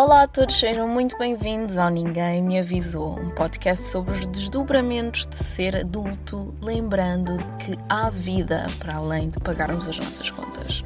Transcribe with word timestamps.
Olá 0.00 0.22
a 0.22 0.28
todos, 0.28 0.56
sejam 0.56 0.86
muito 0.86 1.18
bem-vindos 1.18 1.76
ao 1.76 1.90
Ninguém 1.90 2.40
Me 2.40 2.60
Avisou, 2.60 3.18
um 3.18 3.30
podcast 3.30 3.84
sobre 3.84 4.12
os 4.12 4.28
desdobramentos 4.28 5.26
de 5.26 5.34
ser 5.34 5.74
adulto, 5.74 6.54
lembrando 6.62 7.36
que 7.58 7.76
há 7.88 8.08
vida 8.08 8.64
para 8.78 8.94
além 8.94 9.28
de 9.28 9.40
pagarmos 9.40 9.88
as 9.88 9.98
nossas 9.98 10.30
contas. 10.30 10.84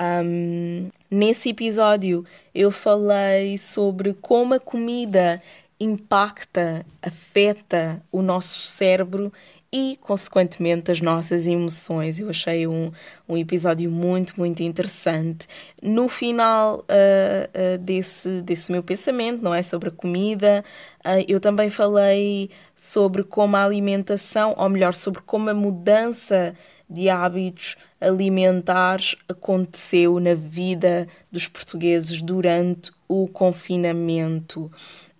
Um, 0.00 0.88
nesse 1.10 1.50
episódio 1.50 2.24
eu 2.54 2.70
falei 2.70 3.56
sobre 3.58 4.14
como 4.14 4.54
a 4.54 4.60
comida 4.60 5.38
impacta, 5.78 6.84
afeta 7.02 8.02
o 8.10 8.22
nosso 8.22 8.60
cérebro 8.60 9.32
e, 9.76 9.98
consequentemente, 10.00 10.92
as 10.92 11.00
nossas 11.00 11.48
emoções. 11.48 12.20
Eu 12.20 12.30
achei 12.30 12.64
um, 12.64 12.92
um 13.28 13.36
episódio 13.36 13.90
muito, 13.90 14.34
muito 14.38 14.62
interessante. 14.62 15.48
No 15.82 16.08
final 16.08 16.76
uh, 16.76 17.74
uh, 17.74 17.78
desse, 17.78 18.40
desse 18.42 18.70
meu 18.70 18.84
pensamento, 18.84 19.42
não 19.42 19.52
é? 19.52 19.64
Sobre 19.64 19.88
a 19.88 19.92
comida, 19.92 20.64
uh, 21.04 21.24
eu 21.26 21.40
também 21.40 21.68
falei 21.68 22.50
sobre 22.76 23.24
como 23.24 23.56
a 23.56 23.64
alimentação, 23.64 24.54
ou 24.56 24.68
melhor, 24.68 24.94
sobre 24.94 25.20
como 25.22 25.50
a 25.50 25.54
mudança 25.54 26.54
de 26.88 27.08
hábitos 27.08 27.76
alimentares 28.00 29.16
aconteceu 29.28 30.20
na 30.20 30.34
vida 30.34 31.08
dos 31.32 31.48
portugueses 31.48 32.22
durante 32.22 32.92
o 33.08 33.26
confinamento. 33.26 34.70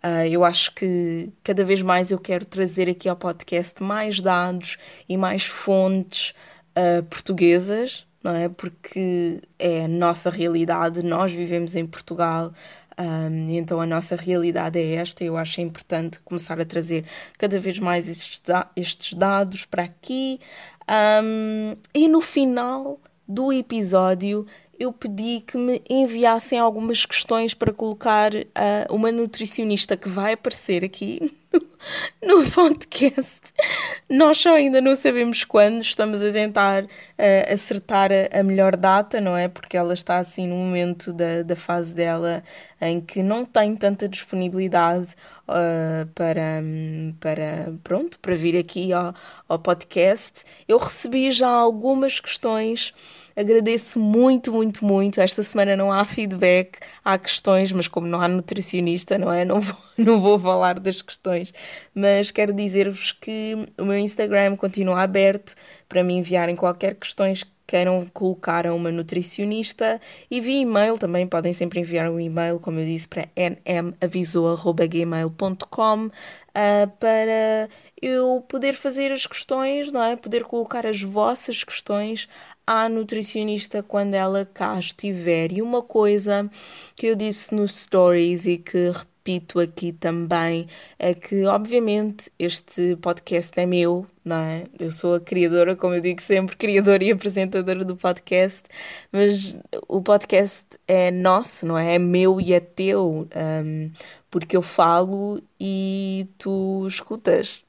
Uh, 0.05 0.27
eu 0.30 0.44
acho 0.44 0.74
que 0.74 1.33
cada 1.42 1.64
vez 1.64 1.80
mais 1.80 2.10
eu 2.10 2.19
quero 2.19 2.44
trazer 2.44 2.91
aqui 2.91 3.08
ao 3.08 3.16
podcast 3.16 3.83
mais 3.83 4.20
dados 4.20 4.77
e 5.08 5.16
mais 5.16 5.46
fontes 5.46 6.34
uh, 6.77 7.02
portuguesas, 7.05 8.06
não 8.22 8.36
é? 8.36 8.50
Porque 8.50 9.41
é 9.58 9.84
a 9.84 9.88
nossa 9.88 10.28
realidade, 10.28 11.02
nós 11.02 11.33
vivemos 11.33 11.74
em 11.74 11.86
Portugal. 11.86 12.52
Um, 12.98 13.51
então 13.51 13.80
a 13.80 13.86
nossa 13.86 14.14
realidade 14.14 14.78
é 14.78 14.96
esta. 14.96 15.24
Eu 15.24 15.39
acho 15.39 15.62
importante 15.62 16.20
começar 16.20 16.61
a 16.61 16.67
trazer 16.67 17.07
cada 17.39 17.58
vez 17.58 17.78
mais 17.78 18.07
estes, 18.07 18.39
da 18.40 18.70
estes 18.77 19.14
dados 19.14 19.64
para 19.64 19.84
aqui. 19.84 20.39
Um, 20.86 21.77
e 21.95 22.08
no 22.08 22.20
final 22.20 23.01
do 23.27 23.51
episódio 23.51 24.46
eu 24.79 24.92
pedi 24.92 25.42
que 25.46 25.57
me 25.57 25.83
enviassem 25.89 26.58
algumas 26.58 27.05
questões 27.07 27.55
para 27.55 27.73
colocar 27.73 28.35
uh, 28.35 28.45
uma 28.90 29.11
nutricionista 29.11 29.96
que 29.96 30.08
vai 30.08 30.33
aparecer 30.33 30.85
aqui 30.85 31.20
no 32.23 32.48
podcast. 32.51 33.40
Nós 34.08 34.39
só 34.39 34.55
ainda 34.55 34.80
não 34.80 34.95
sabemos 34.95 35.45
quando, 35.45 35.83
estamos 35.83 36.23
a 36.23 36.30
tentar 36.30 36.84
uh, 36.84 37.52
acertar 37.52 38.11
a, 38.13 38.40
a, 38.40 38.42
melhor 38.42 38.77
data, 38.77 39.20
não 39.20 39.36
é? 39.36 39.48
Porque 39.48 39.77
ela 39.77 39.95
está 39.95 40.18
assim 40.18 40.46
no 40.46 40.57
momento 40.57 41.13
da, 41.13 41.42
da 41.42 41.57
fase 41.57 41.95
dela 41.95 42.42
em 42.80 43.01
que 43.01 43.23
não 43.23 43.45
tem 43.45 43.77
tanta 43.77 44.08
disponibilidade 44.08 45.08
uh, 45.48 46.07
para, 46.14 46.63
para, 47.20 47.73
pronto, 47.83 48.18
para 48.18 48.34
vir 48.34 48.58
aqui 48.58 48.92
ao, 48.92 49.14
ao 49.48 49.58
podcast. 49.58 50.45
Eu 50.68 50.79
recebi 50.79 51.30
já 51.30 51.48
algumas 51.48 52.20
questões 52.20 52.92
Agradeço 53.36 53.98
muito, 53.98 54.52
muito, 54.52 54.84
muito. 54.84 55.20
Esta 55.20 55.42
semana 55.42 55.74
não 55.74 55.90
há 55.90 56.05
feedback, 56.05 56.78
há 57.05 57.18
questões, 57.18 57.72
mas 57.72 57.89
como 57.89 58.06
não 58.06 58.20
há 58.20 58.28
nutricionista, 58.28 59.18
não 59.18 59.33
é? 59.33 59.45
Não 59.45 59.61
vou, 59.61 59.77
não 59.98 60.20
vou 60.20 60.39
falar 60.39 60.78
das 60.78 61.02
questões. 61.02 61.52
Mas 61.95 62.30
quero 62.30 62.52
dizer-vos 62.52 63.11
que 63.12 63.56
o 63.77 63.84
meu 63.84 63.98
Instagram 63.98 64.56
continua 64.56 65.02
aberto 65.02 65.56
para 65.89 66.05
me 66.05 66.14
enviarem 66.14 66.55
qualquer 66.55 66.95
questões 66.95 67.42
que 67.42 67.50
queiram 67.67 68.06
colocar 68.12 68.67
a 68.67 68.74
uma 68.74 68.92
nutricionista 68.92 69.98
e 70.30 70.39
via 70.40 70.61
e-mail 70.61 70.98
também 70.98 71.27
podem 71.27 71.52
sempre 71.52 71.80
enviar 71.80 72.08
um 72.11 72.20
e-mail, 72.20 72.61
como 72.61 72.78
eu 72.78 72.84
disse, 72.84 73.08
para 73.08 73.28
nmavisou.gmail.com 73.36 76.06
uh, 76.06 76.11
ah, 76.55 76.86
para 77.01 77.68
eu 78.01 78.45
poder 78.48 78.74
fazer 78.74 79.11
as 79.12 79.27
questões, 79.27 79.90
não 79.90 80.01
é? 80.02 80.14
Poder 80.14 80.45
colocar 80.45 80.86
as 80.86 81.02
vossas 81.02 81.64
questões 81.64 82.28
à 82.67 82.89
nutricionista 82.89 83.83
quando 83.83 84.14
ela 84.14 84.45
cá 84.45 84.79
estiver. 84.79 85.52
E 85.52 85.63
uma 85.63 85.83
coisa 85.83 86.51
que 86.97 87.07
eu 87.07 87.14
disse 87.14 87.55
nos 87.55 87.75
stories 87.80 88.47
e 88.47 88.58
que 88.58 88.91
repito 88.91 89.58
aqui 89.58 89.92
também 89.92 90.69
é 90.98 91.14
que, 91.14 91.45
obviamente, 91.47 92.30
este 92.39 92.97
podcast 92.97 93.58
é 93.58 93.64
meu, 93.64 94.07
não 94.25 94.36
é? 94.36 94.67
Eu 94.79 94.91
sou 94.91 95.14
a 95.14 95.20
criadora, 95.20 95.75
como 95.75 95.95
eu 95.95 96.01
digo 96.01 96.20
sempre, 96.20 96.57
criadora 96.57 97.02
e 97.02 97.11
apresentadora 97.11 97.85
do 97.85 97.97
podcast, 97.97 98.64
mas 99.11 99.57
o 99.89 100.02
podcast 100.02 100.79
é 100.86 101.11
nosso, 101.11 101.67
não 101.67 101.79
é? 101.79 101.95
É 101.95 101.98
meu 101.98 102.41
e 102.41 102.52
é 102.52 102.61
teu, 102.61 103.27
um, 103.35 103.91
porque 104.31 104.57
eu 104.57 104.63
falo 104.63 105.42
e 105.58 106.29
tu 106.39 106.86
escutas. 106.86 107.64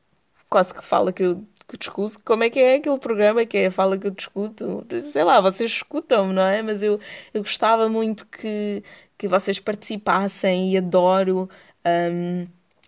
Quase 0.49 0.73
que 0.73 0.83
fala 0.83 1.11
que 1.13 1.23
eu 1.23 1.43
que 1.67 1.77
discuto, 1.77 2.21
como 2.23 2.43
é 2.43 2.49
que 2.49 2.59
é 2.59 2.75
aquele 2.75 2.97
programa 2.99 3.45
que 3.45 3.57
é 3.57 3.71
fala 3.71 3.97
que 3.97 4.07
eu 4.07 4.11
discuto? 4.11 4.85
Sei 5.01 5.23
lá, 5.23 5.41
vocês 5.41 5.71
escutam, 5.71 6.31
não 6.33 6.43
é? 6.43 6.61
Mas 6.61 6.81
eu, 6.81 6.99
eu 7.33 7.41
gostava 7.41 7.89
muito 7.89 8.25
que, 8.27 8.83
que 9.17 9.27
vocês 9.27 9.59
participassem 9.59 10.71
e 10.73 10.77
adoro. 10.77 11.49
Um, 11.85 12.45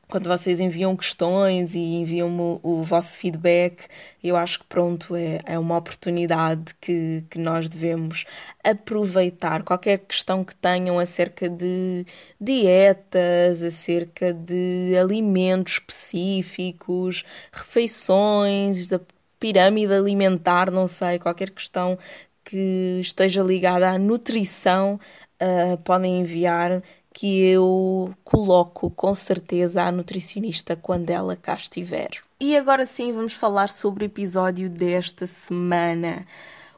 quando 0.08 0.28
vocês 0.28 0.62
enviam 0.62 0.96
questões 0.96 1.76
e 1.76 1.80
enviam-me 1.80 2.60
o, 2.64 2.82
vosso 2.84 3.20
feedback, 3.20 3.88
eu 4.24 4.38
acho 4.38 4.60
que 4.60 4.66
pronto, 4.66 5.16
é, 5.16 5.40
é 5.46 5.60
uma 5.60 5.78
oportunidade 5.78 6.74
que, 6.80 7.26
que 7.30 7.38
nós 7.38 7.68
devemos 7.68 8.26
aproveitar. 8.64 9.64
Qualquer 9.64 10.00
questão 10.00 10.46
que 10.46 10.56
tenham 10.56 10.98
acerca 10.98 11.50
de 11.50 12.06
dietas, 12.40 13.62
acerca 13.62 14.34
de 14.34 14.96
alimentos 14.98 15.74
específicos, 15.74 17.26
refeições, 17.52 18.88
da 18.88 19.02
pirâmide 19.40 19.94
alimentar, 19.94 20.72
não 20.72 20.88
sei, 20.88 21.20
qualquer 21.20 21.50
questão 21.52 21.98
que 22.46 23.00
esteja 23.02 23.44
ligada 23.44 23.90
à 23.90 24.00
nutrição, 24.00 25.00
uh, 25.42 25.78
podem 25.80 26.22
enviar 26.22 26.82
que 27.18 27.48
eu 27.48 28.14
coloco 28.24 28.92
com 28.92 29.16
certeza 29.16 29.82
à 29.82 29.92
nutricionista 29.92 30.76
quando 30.76 31.10
ela 31.10 31.36
cá 31.36 31.56
estiver. 31.56 32.12
E 32.40 32.56
agora 32.56 32.86
sim 32.86 33.12
vamos 33.12 33.34
falar 33.34 33.70
sobre 33.70 34.04
o 34.04 34.06
episódio 34.06 34.70
desta 34.70 35.26
semana. 35.26 36.28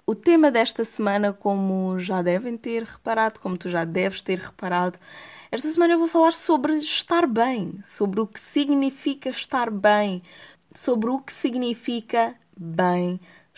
O 0.08 0.16
tema 0.16 0.50
desta 0.50 0.86
semana, 0.86 1.34
como 1.34 2.00
já 2.00 2.22
devem 2.22 2.56
ter 2.56 2.84
reparado, 2.84 3.42
como 3.42 3.58
tu 3.58 3.68
já 3.68 3.84
deves 3.84 4.22
ter 4.22 4.40
reparado, 4.40 4.98
esta 5.52 5.68
semana 5.68 5.96
eu 5.96 6.00
vou 6.00 6.08
falar 6.08 6.32
sobre 6.32 6.72
estar 6.78 7.28
bem, 7.28 7.78
sobre 7.84 8.22
o 8.22 8.26
que 8.26 8.40
significa 8.40 9.28
estar 9.28 9.70
bem, 9.70 10.22
sobre 10.74 11.10
o 11.10 11.20
que 11.20 11.34
significa 11.34 12.34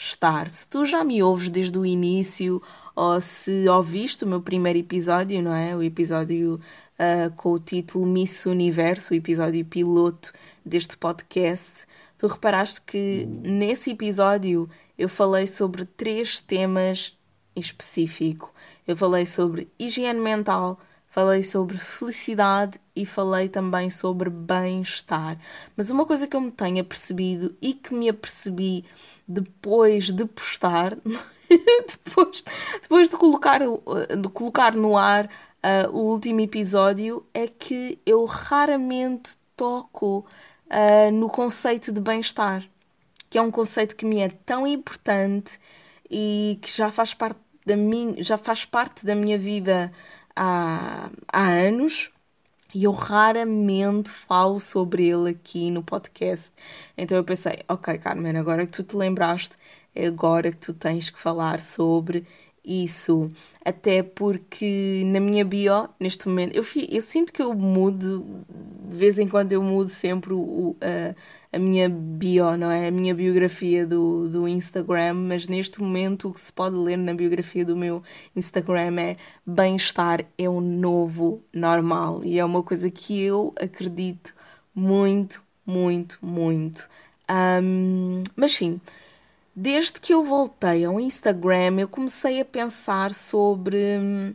bem-estar. 0.02 0.50
Se 0.50 0.68
tu 0.68 0.84
já 0.84 1.04
me 1.04 1.22
ouves 1.22 1.50
desde 1.50 1.78
o 1.78 1.86
início 1.86 2.62
ou 2.96 3.22
se 3.22 3.68
ouviste 3.70 4.24
o 4.24 4.28
meu 4.28 4.42
primeiro 4.42 4.80
episódio, 4.80 5.42
não 5.44 5.54
é? 5.54 5.76
O 5.76 5.84
episódio 5.84 6.60
uh, 6.98 7.32
com 7.36 7.52
o 7.52 7.60
título 7.60 8.06
Miss 8.06 8.46
Universo, 8.48 9.14
o 9.14 9.18
episódio 9.18 9.64
piloto 9.64 10.34
deste 10.66 10.98
podcast, 10.98 11.86
tu 12.18 12.28
reparaste 12.28 12.82
que 12.82 13.28
nesse 13.28 13.92
episódio 13.92 14.68
eu 14.98 15.08
falei 15.08 15.46
sobre 15.46 15.86
três 15.86 16.40
temas 16.40 17.16
em 17.56 17.60
específico. 17.60 18.52
Eu 18.88 18.98
falei 18.98 19.26
sobre 19.26 19.70
higiene 19.78 20.20
mental, 20.20 20.80
falei 21.12 21.44
sobre 21.44 21.78
felicidade 21.78 22.80
e 22.96 23.06
falei 23.06 23.50
também 23.50 23.90
sobre 23.90 24.30
bem-estar. 24.30 25.38
Mas 25.76 25.92
uma 25.92 26.06
coisa 26.06 26.26
que 26.26 26.36
eu 26.36 26.42
me 26.42 26.52
tenho 26.52 26.82
apercebido 26.82 27.56
e 27.62 27.74
que 27.74 27.94
me 27.94 28.10
apercebi 28.10 28.86
depois 29.28 30.10
de 30.10 30.26
postar, 30.26 30.98
depois, 31.48 32.44
depois 32.82 33.10
de, 33.10 33.18
colocar, 33.18 33.60
de 33.60 34.30
colocar 34.30 34.74
no 34.74 34.98
ar 34.98 35.26
uh, 35.26 35.92
o 35.92 36.12
último 36.12 36.40
episódio, 36.40 37.26
é 37.34 37.46
que 37.46 38.00
eu 38.06 38.24
raramente 38.24 39.36
toco 39.56 40.26
uh, 40.68 41.12
no 41.12 41.30
conceito 41.30 41.92
de 41.92 42.00
bem-estar, 42.00 42.64
que 43.30 43.38
é 43.38 43.42
um 43.42 43.52
conceito 43.52 43.98
que 43.98 44.06
me 44.06 44.20
é 44.20 44.30
tão 44.30 44.66
importante 44.66 45.60
e 46.10 46.58
que 46.62 46.72
já 46.72 46.90
faz 46.90 47.14
parte 47.14 47.40
da 47.66 47.76
minha, 47.76 48.24
já 48.24 48.38
faz 48.38 48.64
parte 48.64 49.06
da 49.06 49.14
minha 49.14 49.38
vida 49.38 49.92
há, 50.36 51.10
há 51.32 51.48
anos 51.48 52.12
e 52.74 52.84
eu 52.86 52.92
raramente 52.92 54.10
falo 54.10 54.60
sobre 54.60 55.08
ele 55.08 55.32
aqui 55.32 55.70
no 55.72 55.84
podcast. 55.84 56.52
Então 56.98 57.18
eu 57.18 57.24
pensei, 57.24 57.64
ok, 57.68 57.98
Carmen, 57.98 58.38
agora 58.38 58.66
que 58.66 58.72
tu 58.72 58.84
te 58.84 58.96
lembraste, 58.96 59.58
é 59.94 60.08
agora 60.08 60.52
que 60.52 60.58
tu 60.58 60.74
tens 60.74 61.10
que 61.10 61.20
falar 61.20 61.62
sobre 61.62 62.26
isso. 62.66 63.28
Até 63.64 64.02
porque 64.04 65.04
na 65.06 65.20
minha 65.20 65.46
bio, 65.46 65.90
neste 66.00 66.28
momento, 66.28 66.56
eu, 66.56 66.64
eu 66.90 67.02
sinto 67.02 67.32
que 67.32 67.42
eu 67.42 67.54
mudo, 67.54 68.26
de 68.90 68.96
vez 68.98 69.20
em 69.20 69.28
quando 69.28 69.52
eu 69.52 69.62
mudo 69.62 69.90
sempre 69.90 70.34
o, 70.34 70.76
a, 70.82 71.16
a 71.56 71.60
minha 71.60 71.90
bio, 71.90 72.58
não 72.58 72.72
é? 72.72 72.88
A 72.88 72.92
minha 72.92 73.14
biografia 73.14 73.86
do, 73.86 74.30
do 74.30 74.48
Instagram, 74.48 75.14
mas 75.14 75.48
neste 75.48 75.82
momento 75.82 76.30
o 76.30 76.34
que 76.34 76.40
se 76.40 76.52
pode 76.52 76.76
ler 76.76 76.98
na 76.98 77.14
biografia 77.14 77.66
do 77.66 77.76
meu 77.76 78.02
Instagram 78.36 79.00
é 79.00 79.16
bem-estar 79.46 80.26
é 80.38 80.50
o 80.50 80.62
novo 80.62 81.44
normal 81.54 82.24
e 82.24 82.40
é 82.40 82.46
uma 82.46 82.64
coisa 82.64 82.90
que 82.90 83.22
eu 83.22 83.52
acredito 83.60 84.34
muito, 84.74 85.44
muito, 85.66 86.18
muito. 86.22 86.90
Um, 87.30 88.24
mas 88.36 88.52
sim, 88.54 88.80
desde 89.56 90.00
que 90.00 90.14
eu 90.14 90.24
voltei 90.24 90.86
ao 90.86 91.00
Instagram, 91.00 91.80
eu 91.80 91.88
comecei 91.88 92.42
a 92.42 92.46
pensar 92.46 93.14
sobre 93.14 93.78
hum, 94.00 94.34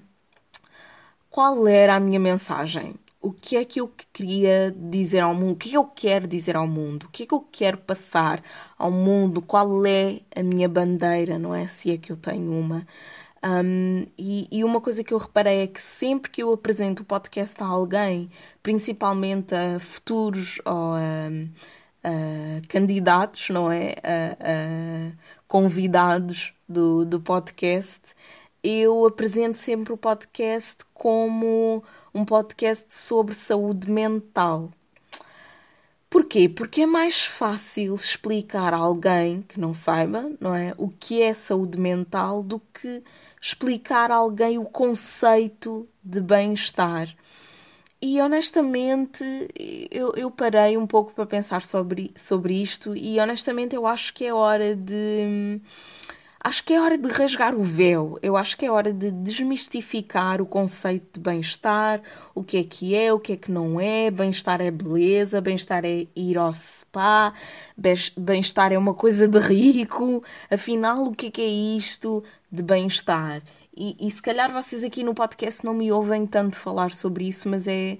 qual 1.30 1.66
era 1.68 1.96
a 1.96 2.00
minha 2.00 2.20
mensagem 2.20 2.94
o 3.26 3.32
que 3.32 3.56
é 3.56 3.64
que 3.64 3.80
eu 3.80 3.90
queria 4.12 4.72
dizer 4.76 5.20
ao 5.20 5.34
mundo, 5.34 5.54
o 5.54 5.56
que 5.56 5.68
é 5.68 5.70
que 5.72 5.76
eu 5.76 5.84
quero 5.84 6.28
dizer 6.28 6.54
ao 6.56 6.68
mundo, 6.68 7.04
o 7.04 7.08
que 7.08 7.24
é 7.24 7.26
que 7.26 7.34
eu 7.34 7.40
quero 7.50 7.78
passar 7.78 8.40
ao 8.78 8.90
mundo, 8.90 9.42
qual 9.42 9.84
é 9.84 10.20
a 10.34 10.42
minha 10.44 10.68
bandeira, 10.68 11.36
não 11.36 11.52
é? 11.52 11.66
Se 11.66 11.90
é 11.90 11.98
que 11.98 12.12
eu 12.12 12.16
tenho 12.16 12.52
uma. 12.52 12.86
Um, 13.44 14.06
e, 14.16 14.48
e, 14.50 14.64
uma 14.64 14.80
coisa 14.80 15.04
que 15.04 15.12
eu 15.12 15.18
reparei 15.18 15.62
é 15.62 15.66
que 15.66 15.80
sempre 15.80 16.30
que 16.30 16.42
eu 16.42 16.52
apresento 16.52 17.02
o 17.02 17.06
podcast 17.06 17.60
a 17.62 17.66
alguém, 17.66 18.30
principalmente 18.62 19.54
a 19.54 19.78
futuros 19.80 20.60
ou 20.64 20.94
a, 20.94 21.28
a 22.06 22.66
candidatos, 22.68 23.50
não 23.50 23.70
é? 23.70 23.94
A 24.02 25.12
convidados 25.48 26.52
do, 26.68 27.04
do 27.04 27.20
podcast, 27.20 28.14
eu 28.62 29.06
apresento 29.06 29.58
sempre 29.58 29.92
o 29.92 29.96
podcast 29.96 30.84
como 30.92 31.82
um 32.14 32.24
podcast 32.24 32.94
sobre 32.94 33.34
saúde 33.34 33.90
mental. 33.90 34.70
Porquê? 36.08 36.48
Porque 36.48 36.82
é 36.82 36.86
mais 36.86 37.24
fácil 37.24 37.94
explicar 37.94 38.72
a 38.72 38.78
alguém 38.78 39.42
que 39.42 39.60
não 39.60 39.74
saiba, 39.74 40.30
não 40.40 40.54
é, 40.54 40.72
o 40.78 40.88
que 40.88 41.20
é 41.20 41.34
saúde 41.34 41.78
mental 41.78 42.42
do 42.42 42.60
que 42.72 43.02
explicar 43.40 44.10
a 44.10 44.16
alguém 44.16 44.58
o 44.58 44.64
conceito 44.64 45.86
de 46.02 46.20
bem-estar. 46.20 47.14
E 48.00 48.20
honestamente, 48.20 49.24
eu, 49.90 50.12
eu 50.16 50.30
parei 50.30 50.76
um 50.76 50.86
pouco 50.86 51.12
para 51.14 51.24
pensar 51.24 51.62
sobre, 51.62 52.12
sobre 52.14 52.60
isto, 52.60 52.94
e 52.94 53.18
honestamente, 53.18 53.74
eu 53.74 53.86
acho 53.86 54.12
que 54.12 54.26
é 54.26 54.34
hora 54.34 54.76
de 54.76 55.60
acho 56.38 56.62
que 56.62 56.74
é 56.74 56.80
hora 56.80 56.96
de 56.96 57.08
rasgar 57.08 57.54
o 57.56 57.62
véu. 57.62 58.18
Eu 58.22 58.36
acho 58.36 58.56
que 58.56 58.66
é 58.66 58.70
hora 58.70 58.92
de 58.92 59.10
desmistificar 59.10 60.40
o 60.40 60.46
conceito 60.46 61.14
de 61.14 61.20
bem-estar, 61.20 62.00
o 62.34 62.44
que 62.44 62.58
é 62.58 62.64
que 62.64 62.94
é, 62.94 63.12
o 63.12 63.18
que 63.18 63.32
é 63.32 63.36
que 63.36 63.50
não 63.50 63.80
é. 63.80 64.10
Bem-estar 64.10 64.60
é 64.60 64.70
beleza, 64.70 65.40
bem-estar 65.40 65.84
é 65.84 66.06
ir 66.14 66.38
ao 66.38 66.52
spa, 66.52 67.32
bem-estar 68.16 68.72
é 68.72 68.78
uma 68.78 68.94
coisa 68.94 69.26
de 69.26 69.38
rico. 69.40 70.22
Afinal, 70.50 71.06
o 71.06 71.14
que 71.14 71.26
é 71.26 71.30
que 71.30 71.42
é 71.42 71.48
isto 71.48 72.22
de 72.52 72.62
bem-estar? 72.62 73.42
E, 73.76 73.96
e 74.00 74.10
se 74.10 74.22
calhar 74.22 74.52
vocês 74.52 74.82
aqui 74.82 75.04
no 75.04 75.14
podcast 75.14 75.64
não 75.64 75.74
me 75.74 75.92
ouvem 75.92 76.26
tanto 76.26 76.58
falar 76.58 76.92
sobre 76.92 77.28
isso, 77.28 77.48
mas 77.48 77.68
é 77.68 77.98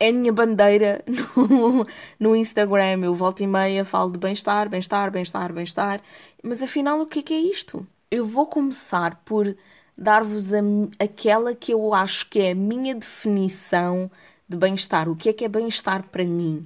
é 0.00 0.08
a 0.08 0.12
minha 0.12 0.32
bandeira 0.32 1.04
no, 1.06 1.86
no 2.18 2.34
Instagram. 2.34 3.00
Eu 3.02 3.14
volto 3.14 3.42
e 3.42 3.46
meia, 3.46 3.84
falo 3.84 4.10
de 4.10 4.18
bem-estar, 4.18 4.68
bem-estar, 4.68 5.10
bem-estar, 5.10 5.52
bem-estar. 5.52 6.00
Mas 6.42 6.62
afinal, 6.62 7.00
o 7.02 7.06
que 7.06 7.18
é 7.18 7.22
que 7.22 7.34
é 7.34 7.40
isto? 7.40 7.86
Eu 8.10 8.24
vou 8.24 8.46
começar 8.46 9.16
por 9.24 9.54
dar-vos 9.96 10.52
aquela 10.98 11.54
que 11.54 11.72
eu 11.72 11.92
acho 11.92 12.26
que 12.30 12.40
é 12.40 12.52
a 12.52 12.54
minha 12.54 12.94
definição 12.94 14.10
de 14.48 14.56
bem-estar. 14.56 15.08
O 15.08 15.14
que 15.14 15.28
é 15.28 15.32
que 15.34 15.44
é 15.44 15.48
bem-estar 15.48 16.02
para 16.08 16.24
mim? 16.24 16.64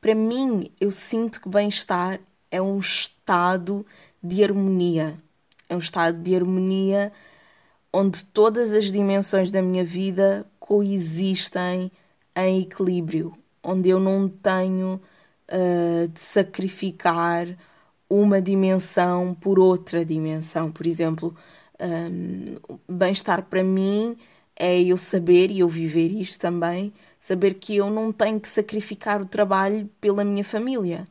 Para 0.00 0.14
mim, 0.14 0.70
eu 0.78 0.90
sinto 0.90 1.40
que 1.40 1.48
bem-estar 1.48 2.20
é 2.50 2.60
um 2.60 2.78
estado 2.78 3.86
de 4.22 4.44
harmonia. 4.44 5.18
É 5.68 5.74
um 5.74 5.78
estado 5.78 6.18
de 6.18 6.36
harmonia 6.36 7.10
onde 7.96 8.24
todas 8.24 8.72
as 8.72 8.90
dimensões 8.90 9.52
da 9.52 9.62
minha 9.62 9.84
vida 9.84 10.44
coexistem 10.58 11.92
em 12.34 12.62
equilíbrio, 12.62 13.32
onde 13.62 13.88
eu 13.88 14.00
não 14.00 14.28
tenho 14.28 15.00
uh, 15.48 16.08
de 16.08 16.18
sacrificar 16.18 17.46
uma 18.10 18.42
dimensão 18.42 19.32
por 19.32 19.60
outra 19.60 20.04
dimensão. 20.04 20.72
Por 20.72 20.86
exemplo, 20.86 21.36
um, 21.80 22.56
bem-estar 22.88 23.44
para 23.44 23.62
mim 23.62 24.16
é 24.56 24.82
eu 24.82 24.96
saber 24.96 25.52
e 25.52 25.60
eu 25.60 25.68
viver 25.68 26.08
isto 26.08 26.40
também, 26.40 26.92
saber 27.20 27.54
que 27.54 27.76
eu 27.76 27.88
não 27.90 28.10
tenho 28.12 28.40
que 28.40 28.48
sacrificar 28.48 29.22
o 29.22 29.26
trabalho 29.26 29.88
pela 30.00 30.24
minha 30.24 30.42
família, 30.42 31.06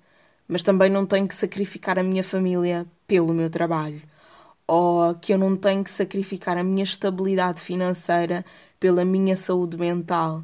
mas 0.48 0.64
também 0.64 0.90
não 0.90 1.06
tenho 1.06 1.30
que 1.30 1.36
sacrificar 1.36 1.98
a 1.98 2.04
minha 2.04 2.24
família 2.24 2.86
pelo 3.08 3.34
meu 3.34 3.50
trabalho, 3.50 4.02
ou 4.68 5.16
que 5.16 5.34
eu 5.34 5.38
não 5.38 5.56
tenho 5.56 5.84
que 5.84 5.92
sacrificar 5.92 6.58
a 6.58 6.64
minha 6.64 6.84
estabilidade 6.84 7.62
financeira 7.62 8.46
pela 8.80 9.06
minha 9.06 9.36
saúde 9.36 9.78
mental 9.78 10.44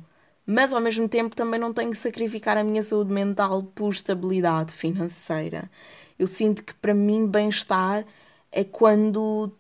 mas 0.52 0.74
ao 0.74 0.82
mesmo 0.82 1.08
tempo 1.08 1.36
também 1.36 1.60
não 1.60 1.72
tenho 1.72 1.92
que 1.92 1.98
sacrificar 1.98 2.58
a 2.58 2.64
minha 2.64 2.82
saúde 2.82 3.14
mental 3.14 3.62
por 3.62 3.92
estabilidade 3.92 4.74
financeira. 4.74 5.70
Eu 6.18 6.26
sinto 6.26 6.64
que 6.64 6.74
para 6.74 6.92
mim 6.92 7.28
bem-estar 7.28 8.04
é 8.52 8.64
quando 8.64 9.52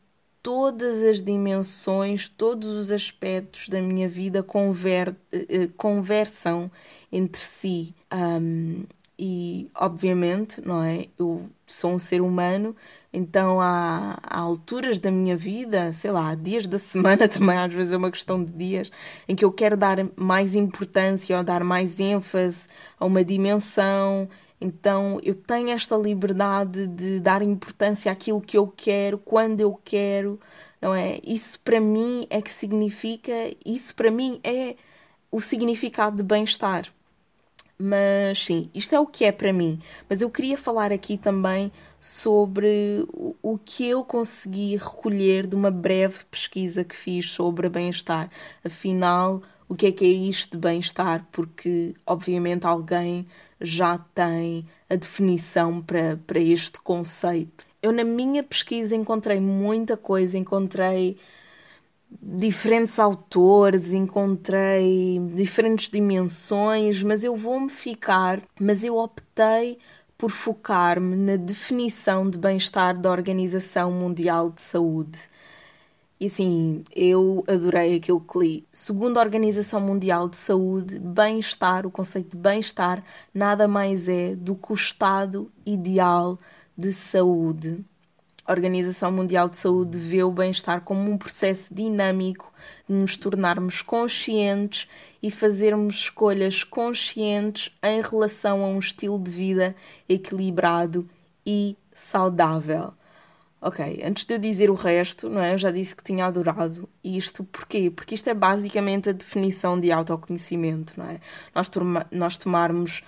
todas 0.41 1.03
as 1.03 1.21
dimensões, 1.21 2.27
todos 2.27 2.67
os 2.69 2.91
aspectos 2.91 3.69
da 3.69 3.79
minha 3.79 4.09
vida 4.09 4.41
conver 4.41 5.15
eh, 5.31 5.69
conversam 5.77 6.71
entre 7.11 7.39
si. 7.39 7.93
Um, 8.11 8.83
e 9.21 9.69
obviamente, 9.75 10.61
não 10.65 10.81
é? 10.81 11.07
Eu 11.19 11.49
sou 11.67 11.91
um 11.91 11.99
ser 11.99 12.21
humano, 12.21 12.73
então 13.11 13.59
há, 13.59 14.17
há, 14.23 14.39
alturas 14.39 14.97
da 14.97 15.11
minha 15.11 15.35
vida, 15.35 15.91
sei 15.91 16.09
lá, 16.09 16.33
dias 16.35 16.67
da 16.69 16.79
semana 16.79 17.27
também, 17.27 17.57
às 17.57 17.73
vezes 17.73 17.91
é 17.91 17.97
uma 17.97 18.11
questão 18.11 18.41
de 18.41 18.53
dias, 18.53 18.89
em 19.27 19.35
que 19.35 19.43
eu 19.43 19.51
quero 19.51 19.75
dar 19.75 19.97
mais 20.15 20.55
importância 20.55 21.37
ou 21.37 21.43
dar 21.43 21.65
mais 21.65 21.99
ênfase 21.99 22.67
a 22.97 23.05
uma 23.05 23.23
dimensão. 23.23 24.29
Então 24.61 25.19
eu 25.21 25.35
tenho 25.35 25.69
esta 25.69 25.97
liberdade 25.97 26.87
de 26.87 27.19
dar 27.19 27.41
importância 27.41 28.11
àquilo 28.11 28.39
que 28.39 28.57
eu 28.57 28.67
quero, 28.67 29.17
quando 29.17 29.59
eu 29.59 29.77
quero, 29.83 30.39
não 30.81 30.95
é? 30.95 31.19
Isso 31.25 31.59
para 31.59 31.81
mim 31.81 32.25
é 32.29 32.41
que 32.41 32.51
significa, 32.51 33.33
isso 33.65 33.93
para 33.95 34.09
mim 34.11 34.39
é 34.45 34.75
o 35.31 35.41
significado 35.41 36.17
de 36.17 36.23
bem-estar. 36.23 36.85
Mas 37.81 38.43
sim, 38.45 38.69
isto 38.75 38.93
é 38.93 38.99
o 38.99 39.07
que 39.07 39.23
é 39.23 39.31
para 39.31 39.53
mim. 39.53 39.79
Mas 40.09 40.21
eu 40.21 40.29
queria 40.29 40.57
falar 40.57 40.91
aqui 40.91 41.17
também 41.17 41.71
sobre 41.99 43.05
o 43.41 43.57
que 43.57 43.87
eu 43.87 44.03
consegui 44.03 44.75
recolher 44.75 45.47
de 45.47 45.55
uma 45.55 45.71
breve 45.71 46.25
pesquisa 46.25 46.83
que 46.83 46.95
fiz 46.95 47.31
sobre 47.31 47.69
bem-estar. 47.69 48.29
Afinal, 48.63 49.41
o 49.69 49.75
que 49.75 49.85
é 49.87 49.91
que 49.93 50.03
é 50.03 50.09
isto 50.09 50.51
de 50.53 50.57
bem-estar? 50.57 51.25
Porque, 51.31 51.93
obviamente, 52.05 52.65
alguém 52.65 53.25
já 53.61 53.97
tem 54.13 54.65
a 54.89 54.95
definição 54.95 55.81
para, 55.81 56.19
para 56.27 56.39
este 56.39 56.81
conceito. 56.81 57.65
Eu, 57.81 57.93
na 57.93 58.03
minha 58.03 58.43
pesquisa, 58.43 58.93
encontrei 58.93 59.39
muita 59.39 59.95
coisa, 59.95 60.37
encontrei 60.37 61.17
diferentes 62.11 62.99
autores, 62.99 63.93
encontrei 63.93 65.19
diferentes 65.35 65.89
dimensões, 65.89 67.03
mas 67.03 67.23
eu 67.23 67.35
vou-me 67.35 67.69
ficar, 67.69 68.41
mas 68.59 68.83
eu 68.83 68.97
optei 68.97 69.77
por 70.17 70.31
focar-me 70.31 71.15
na 71.15 71.37
definição 71.37 72.29
de 72.29 72.37
bem-estar 72.37 72.99
da 72.99 73.11
Organização 73.11 73.91
Mundial 73.91 74.49
de 74.51 74.61
Saúde. 74.61 75.19
E 76.19 76.25
assim, 76.25 76.83
eu 76.93 77.45
adorei 77.47 77.95
aquilo 77.95 78.19
que 78.19 78.37
li. 78.37 78.67
Segundo 78.73 79.17
a 79.17 79.21
Organização 79.21 79.79
Mundial 79.79 80.27
de 80.27 80.35
Saúde, 80.35 80.99
bem-estar, 80.99 81.85
o 81.87 81.91
conceito 81.91 82.35
de 82.35 82.37
bem-estar, 82.37 83.01
nada 83.33 83.67
mais 83.69 84.09
é 84.09 84.35
do 84.35 84.55
que 84.55 84.73
o 84.73 84.75
estado 84.75 85.49
ideal 85.65 86.37
de 86.77 86.91
saúde. 86.91 87.85
A 88.49 88.51
Organização 88.51 89.11
Mundial 89.11 89.47
de 89.47 89.57
Saúde 89.57 89.95
vê 89.95 90.23
o 90.23 90.31
bem-estar 90.31 90.81
como 90.81 91.07
um 91.11 91.19
processo 91.19 91.71
dinâmico 91.71 92.51
de 92.89 92.95
nos 92.95 93.15
tornarmos 93.15 93.83
conscientes 93.83 94.87
e 95.21 95.29
fazermos 95.29 95.97
escolhas 95.97 96.63
conscientes 96.63 97.69
em 97.83 98.01
relação 98.01 98.65
a 98.65 98.67
um 98.67 98.79
estilo 98.79 99.19
de 99.19 99.29
vida 99.29 99.75
equilibrado 100.09 101.07
e 101.45 101.77
saudável. 101.93 102.91
Ok, 103.61 104.01
antes 104.03 104.25
de 104.25 104.33
eu 104.33 104.39
dizer 104.39 104.71
o 104.71 104.73
resto, 104.73 105.29
não 105.29 105.41
é? 105.41 105.53
Eu 105.53 105.57
já 105.59 105.69
disse 105.69 105.95
que 105.95 106.03
tinha 106.03 106.25
adorado 106.25 106.89
isto. 107.03 107.43
Porquê? 107.43 107.91
Porque 107.91 108.15
isto 108.15 108.31
é 108.31 108.33
basicamente 108.33 109.09
a 109.09 109.13
definição 109.13 109.79
de 109.79 109.91
autoconhecimento, 109.91 110.93
não 110.97 111.05
é? 111.05 111.19
Nós, 111.53 111.69
nós 112.09 112.35
tomarmos 112.35 113.03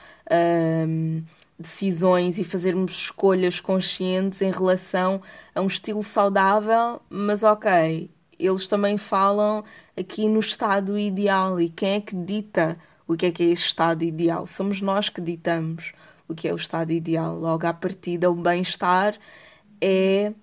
hum, 0.88 1.22
decisões 1.62 2.38
e 2.38 2.44
fazermos 2.44 2.92
escolhas 2.94 3.62
conscientes 3.62 4.42
em 4.42 4.52
relação 4.52 5.22
a 5.56 5.62
um 5.62 5.68
estilo 5.68 6.04
saudável, 6.04 7.02
mas 7.10 7.44
ok, 7.44 8.10
eles 8.38 8.68
também 8.68 8.98
falam 8.98 9.64
aqui 9.98 10.28
no 10.28 10.40
estado 10.40 10.98
ideal 10.98 11.62
e 11.62 11.70
quem 11.70 11.94
é 11.94 12.02
que 12.02 12.16
dita 12.16 12.76
o 13.08 13.16
que 13.16 13.28
é 13.28 13.32
que 13.32 13.44
é 13.44 13.48
esse 13.48 13.68
estado 13.68 14.04
ideal? 14.04 14.48
Somos 14.48 14.82
nós 14.82 15.10
que 15.10 15.22
ditamos 15.22 15.94
o 16.28 16.36
que 16.36 16.48
é 16.48 16.54
o 16.54 16.56
estado 16.56 16.92
ideal. 16.92 17.38
Logo 17.38 17.68
à 17.68 17.74
partida, 17.74 18.32
o 18.32 18.36
bem-estar 18.36 19.16
é 19.82 20.34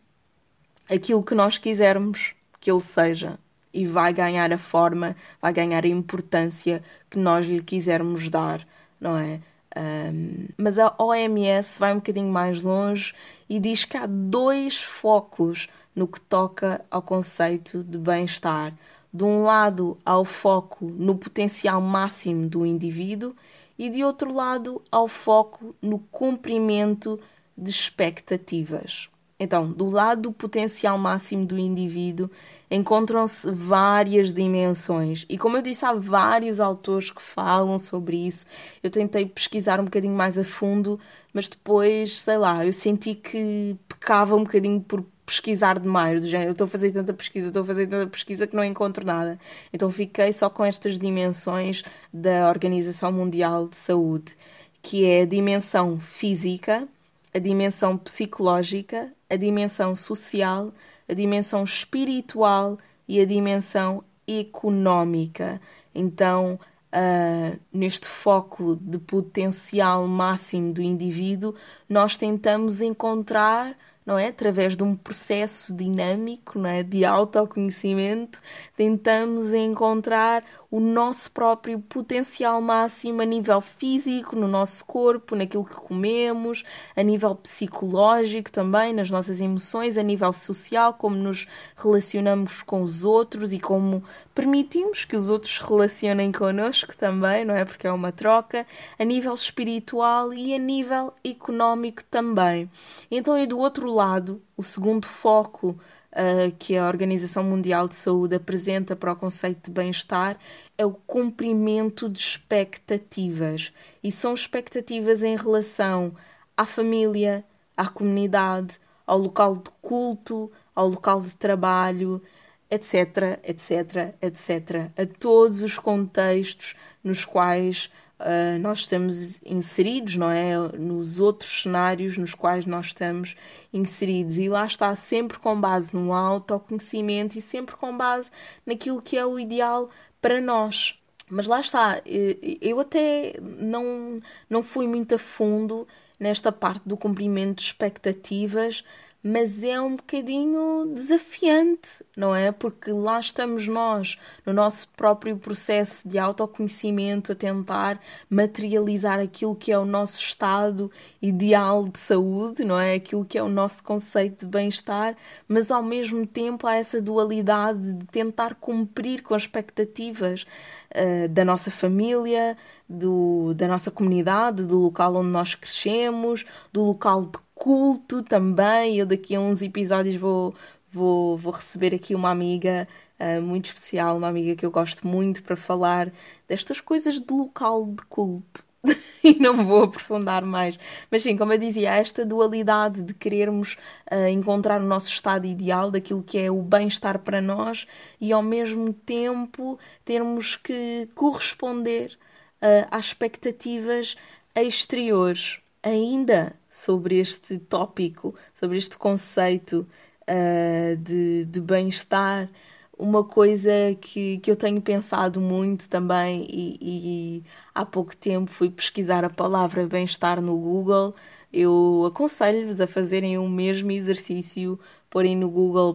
aquilo 0.89 1.23
que 1.23 1.35
nós 1.35 1.59
quisermos 1.59 2.35
que 2.61 2.71
ele 2.71 2.81
seja 2.81 3.39
e 3.73 3.87
vai 3.87 4.13
ganhar 4.13 4.53
a 4.53 4.59
forma, 4.59 5.17
vai 5.41 5.53
ganhar 5.53 5.85
a 5.85 5.89
importância 5.89 6.83
que 7.09 7.19
nós 7.19 7.47
lhe 7.47 7.63
quisermos 7.63 8.29
dar, 8.31 8.67
não 9.01 9.17
é? 9.17 9.41
Um, 9.79 10.49
mas 10.57 10.77
a 10.77 10.93
OMS 10.99 11.79
vai 11.79 11.93
um 11.93 11.97
bocadinho 11.99 12.33
mais 12.33 12.63
longe 12.63 13.15
e 13.49 13.61
diz 13.61 13.85
que 13.85 13.97
há 13.97 14.07
dois 14.07 14.83
focos 14.83 15.69
no 15.95 16.09
que 16.09 16.21
toca 16.21 16.85
ao 16.91 17.01
conceito 17.01 17.85
de 17.85 17.97
bem-estar. 17.97 18.75
De 19.15 19.23
um 19.23 19.45
lado, 19.45 19.97
ao 20.05 20.25
foco 20.25 20.87
no 20.87 21.15
potencial 21.15 21.81
máximo 21.81 22.49
do 22.49 22.67
indivíduo, 22.67 23.35
e 23.79 23.89
de 23.89 24.03
outro 24.03 24.35
lado, 24.35 24.83
ao 24.91 25.07
foco 25.07 25.75
no 25.81 26.01
cumprimento 26.01 27.19
de 27.57 27.71
expectativas. 27.71 29.09
Então, 29.41 29.71
do 29.71 29.89
lado 29.89 30.23
do 30.23 30.33
potencial 30.33 30.99
máximo 30.99 31.47
do 31.47 31.57
indivíduo, 31.57 32.29
encontram-se 32.69 33.51
várias 33.53 34.35
dimensões. 34.35 35.25
E 35.29 35.39
como 35.39 35.57
eu 35.57 35.63
disse, 35.63 35.85
há 35.85 35.93
vários 35.93 36.59
autores 36.61 37.11
que 37.11 37.23
falam 37.23 37.79
sobre 37.79 38.17
isso. 38.27 38.47
Eu 38.83 38.91
tentei 38.91 39.25
pesquisar 39.27 39.79
um 39.81 39.85
bocadinho 39.85 40.15
mais 40.15 40.37
a 40.37 40.45
fundo, 40.45 40.99
mas 41.33 41.49
depois, 41.49 42.19
sei 42.21 42.37
lá, 42.37 42.67
eu 42.67 42.73
senti 42.73 43.15
que 43.15 43.77
pecava 43.89 44.35
um 44.35 44.43
bocadinho 44.43 44.81
por 44.81 45.05
pesquisar 45.25 45.79
demais, 45.79 46.23
do 46.23 46.29
género, 46.29 46.49
eu 46.49 46.53
estou 46.53 46.65
a 46.65 46.69
fazer 46.69 46.91
tanta 46.91 47.13
pesquisa, 47.13 47.49
estou 47.49 47.63
a 47.63 47.67
fazer 47.67 47.87
tanta 47.87 48.11
pesquisa 48.11 48.47
que 48.47 48.57
não 48.57 48.65
encontro 48.65 49.07
nada. 49.07 49.39
Então 49.73 49.91
fiquei 49.91 50.33
só 50.33 50.49
com 50.49 50.65
estas 50.65 50.99
dimensões 50.99 51.85
da 52.13 52.49
Organização 52.49 53.13
Mundial 53.13 53.69
de 53.69 53.77
Saúde, 53.77 54.35
que 54.83 55.05
é 55.05 55.23
a 55.23 55.27
dimensão 55.27 56.01
física, 56.01 56.89
a 57.35 57.39
dimensão 57.39 57.97
psicológica, 57.97 59.13
a 59.29 59.37
dimensão 59.37 59.95
social, 59.95 60.73
a 61.09 61.15
dimensão 61.15 61.65
espiritual 61.65 62.79
e 63.07 63.21
a 63.21 63.25
dimensão 63.25 64.03
económica. 64.27 65.61
Então, 65.95 66.59
uh, 66.93 67.59
neste 67.73 68.07
foco 68.07 68.77
de 68.81 68.99
potencial 68.99 70.07
máximo 70.07 70.73
do 70.73 70.83
indivíduo, 70.83 71.55
nós 71.89 72.17
tentamos 72.17 72.81
encontrar 72.81 73.77
não 74.09 74.19
é? 74.19 74.29
Através 74.29 74.75
de 74.75 74.83
um 74.83 74.97
processo 74.97 75.75
dinâmico, 75.77 76.59
não 76.59 76.71
é? 76.71 76.83
De 76.83 77.05
autoconhecimento, 77.05 78.41
tentamos 78.75 79.53
encontrar 79.53 80.43
o 80.71 80.81
nosso 80.81 81.31
próprio 81.33 81.81
potencial 81.81 82.61
máximo 82.61 83.23
a 83.23 83.25
nível 83.25 83.61
físico, 83.61 84.37
no 84.37 84.47
nosso 84.47 84.85
corpo, 84.85 85.35
naquilo 85.35 85.65
que 85.65 85.75
comemos, 85.75 86.63
a 86.95 87.03
nível 87.03 87.35
psicológico 87.35 88.53
também, 88.53 88.93
nas 88.93 89.11
nossas 89.11 89.41
emoções, 89.41 89.97
a 89.97 90.03
nível 90.03 90.33
social, 90.33 90.93
como 90.93 91.17
nos 91.17 91.47
relacionamos 91.75 92.63
com 92.63 92.83
os 92.83 93.05
outros 93.05 93.55
e 93.55 93.59
como 93.59 94.05
permitimos 94.35 95.07
que 95.07 95.17
os 95.17 95.31
outros 95.31 95.57
se 95.57 95.67
relacionem 95.67 96.31
connosco 96.31 96.95
também, 96.97 97.45
não 97.47 97.55
é? 97.55 97.65
Porque 97.65 97.87
é 97.87 97.93
uma 97.93 98.13
troca, 98.13 98.67
a 98.99 99.05
nível 99.05 99.33
espiritual 99.33 100.35
e 100.35 100.55
a 100.55 100.59
nível 100.59 101.15
económico 101.25 102.05
também. 102.05 102.71
Então, 103.11 103.39
e 103.39 103.47
do 103.47 103.59
outro 103.59 103.91
lado, 103.91 104.43
o 104.57 104.63
segundo 104.63 105.07
foco 105.07 105.79
uh, 106.13 106.55
que 106.59 106.77
a 106.77 106.87
Organização 106.87 107.45
Mundial 107.45 107.89
de 107.89 107.95
Saúde 107.95 108.35
apresenta 108.37 108.97
para 108.97 109.13
o 109.13 109.17
conceito 109.17 109.67
de 109.67 109.71
bem-estar 109.71 110.39
é 110.77 110.87
o 110.87 110.93
cumprimento 110.93 112.09
de 112.09 112.19
expectativas. 112.19 113.73
E 114.03 114.11
são 114.11 114.35
expectativas 114.35 115.23
em 115.23 115.37
relação 115.37 116.15
à 116.57 116.65
família, 116.65 117.45
à 117.77 117.89
comunidade, 117.89 118.79
ao 119.07 119.19
local 119.19 119.57
de 119.57 119.71
culto, 119.81 120.51
ao 120.75 120.89
local 120.89 121.21
de 121.21 121.35
trabalho, 121.37 122.23
etc, 122.71 123.41
etc, 123.43 124.15
etc. 124.21 124.91
A 124.97 125.07
todos 125.19 125.63
os 125.63 125.79
contextos 125.79 126.75
nos 127.03 127.25
quais 127.25 127.91
uh, 128.21 128.59
nós 128.61 128.81
estamos 128.81 129.41
inseridos, 129.45 130.17
não 130.17 130.31
é? 130.31 130.57
Nos 130.77 131.21
outros 131.21 131.63
cenários 131.63 132.19
nos 132.19 132.35
quais 132.35 132.67
nós 132.67 132.87
estamos 132.87 133.37
inseridos. 133.73 134.39
E 134.39 134.49
lá 134.49 134.67
está, 134.67 134.95
sempre 134.97 135.39
com 135.39 135.59
base 135.61 135.95
no 135.95 136.13
autoconhecimento 136.13 137.39
e 137.39 137.41
sempre 137.41 137.77
com 137.77 137.97
base 137.97 138.31
naquilo 138.67 139.01
que 139.03 139.17
é 139.17 139.25
o 139.25 139.39
ideal 139.39 139.89
para 140.21 140.41
nós. 140.41 140.95
Mas 141.31 141.47
lá 141.47 141.61
está, 141.61 142.01
eu 142.07 142.81
até 142.81 143.35
não, 143.41 144.21
não 144.49 144.63
fui 144.63 144.87
muito 144.87 145.15
a 145.15 145.19
fundo 145.19 145.87
nesta 146.19 146.51
parte 146.51 146.89
do 146.89 146.97
cumprimento 146.97 147.59
de 147.59 147.65
expectativas, 147.65 148.83
mas 149.23 149.65
é 149.65 149.81
um 149.81 149.97
bocadinho 149.97 150.93
desafiante, 150.95 152.05
não 152.17 152.35
é? 152.35 152.53
Porque 152.53 152.93
lá 152.93 153.19
estamos 153.19 153.67
nós, 153.67 154.17
no 154.47 154.53
nosso 154.53 154.89
próprio 154.91 155.37
processo 155.37 156.09
de 156.09 156.19
autoconhecimento, 156.19 157.33
a 157.33 157.35
tentar 157.35 158.01
materializar 158.31 159.19
aquilo 159.19 159.57
que 159.57 159.73
é 159.73 159.79
o 159.79 159.85
nosso 159.85 160.21
estado 160.21 160.91
ideal 161.21 161.89
de 161.89 161.99
saúde, 161.99 162.65
não 162.65 162.79
é? 162.79 162.95
Aquilo 162.95 163.25
que 163.25 163.37
é 163.37 163.43
o 163.43 163.49
nosso 163.49 163.83
conceito 163.83 164.47
de 164.47 164.47
bem-estar, 164.47 165.17
mas 165.49 165.71
ao 165.71 165.83
mesmo 165.83 166.27
tempo 166.27 166.67
há 166.67 166.77
essa 166.77 167.03
dualidade 167.03 167.93
de 167.95 168.07
tentar 168.07 168.55
cumprir 168.55 169.23
com 169.23 169.35
as 169.35 169.43
expectativas 169.43 170.47
uh, 170.95 171.29
da 171.29 171.45
nossa 171.45 171.71
família, 171.71 172.57
do, 172.89 173.53
da 173.55 173.67
nossa 173.69 173.91
comunidade, 173.91 174.65
do 174.65 174.79
local 174.79 175.17
onde 175.17 175.29
nós 175.29 175.55
crescemos, 175.55 176.45
do 176.73 176.85
local 176.85 177.27
de 177.27 177.39
culto 177.59 178.23
também. 178.23 178.97
Eu 178.97 179.07
daqui 179.07 179.35
a 179.35 179.41
uns 179.41 179.61
episódios 179.61 180.17
vou, 180.17 180.55
vou, 180.91 181.37
vou 181.37 181.53
receber 181.53 181.95
aqui 181.95 182.15
uma 182.15 182.31
amiga 182.31 182.89
uh, 183.19 183.43
muito 183.43 183.67
especial, 183.67 184.17
uma 184.17 184.29
amiga 184.29 184.57
que 184.57 184.65
eu 184.65 184.71
gosto 184.71 185.07
muito 185.07 185.43
para 185.43 185.57
falar 185.57 186.11
destas 186.47 186.81
coisas 186.81 187.21
de 187.21 187.35
local 187.35 187.87
de 187.87 188.03
culto. 188.05 188.65
e 189.25 189.35
não 189.41 189.65
vou 189.65 189.85
aprofundar 189.85 190.45
mais. 190.45 190.79
Mas 191.11 191.25
sim, 191.25 191.37
como 191.37 191.53
eu 191.53 191.59
dizia, 191.59 191.91
esta 191.95 192.25
dualidade 192.25 193.03
de 193.03 193.13
querermos 193.13 193.77
uh, 194.11 194.29
encontrar 194.29 194.81
o 194.81 194.85
nosso 194.85 195.09
estado 195.09 195.47
ideal, 195.47 195.91
daquilo 195.91 196.23
que 196.23 196.39
é 196.39 196.51
o 196.51 196.63
bem-estar 196.63 197.19
para 197.19 197.41
nós, 197.41 197.87
e 198.21 198.33
ao 198.33 198.43
mesmo 198.43 198.93
tempo 198.93 199.79
termos 200.05 200.55
que 200.55 201.09
corresponder 201.15 202.17
uh, 202.63 202.87
às 202.91 203.07
expectativas 203.07 204.17
exteriores 204.55 205.61
ainda 205.83 206.55
sobre 206.69 207.19
este 207.19 207.59
tópico, 207.59 208.35
sobre 208.55 208.77
este 208.77 208.99
conceito 208.99 209.87
uh, 210.29 210.97
de, 210.97 211.45
de 211.45 211.61
bem-estar, 211.61 212.51
uma 212.99 213.23
coisa 213.25 213.71
que, 214.01 214.39
que 214.39 214.51
eu 214.51 214.57
tenho 214.57 214.81
pensado 214.83 215.41
muito 215.41 215.89
também, 215.89 216.47
e, 216.51 216.79
e 216.81 217.45
há 217.75 217.87
pouco 217.87 218.17
tempo 218.17 218.51
fui 218.51 218.69
pesquisar 218.71 219.25
a 219.25 219.31
palavra 219.31 219.87
bem-estar 219.87 220.41
no 220.43 220.59
Google, 220.59 221.15
eu 221.53 222.05
aconselho-vos 222.07 222.81
a 222.81 222.87
fazerem 222.87 223.39
o 223.39 223.49
mesmo 223.49 223.91
exercício, 223.91 224.79
porem 225.11 225.37
no 225.37 225.49
Google 225.51 225.95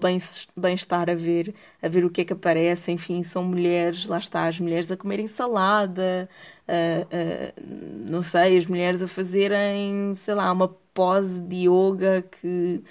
bem-estar 0.56 1.10
a 1.10 1.16
ver, 1.16 1.54
a 1.82 1.88
ver 1.88 2.06
o 2.06 2.10
que 2.10 2.22
é 2.22 2.26
que 2.26 2.34
aparece. 2.34 2.92
Enfim, 2.92 3.24
são 3.24 3.44
mulheres, 3.44 4.08
lá 4.08 4.18
está, 4.18 4.46
as 4.46 4.60
mulheres 4.60 4.92
a 4.92 4.98
comerem 4.98 5.28
salada, 5.28 6.30
não 8.08 8.22
sei, 8.22 8.58
as 8.58 8.66
mulheres 8.66 9.02
a 9.02 9.08
fazerem, 9.08 10.14
sei 10.16 10.34
lá, 10.34 10.52
uma 10.52 10.68
pose 10.94 11.42
de 11.42 11.68
yoga 11.68 12.22
que 12.22 12.84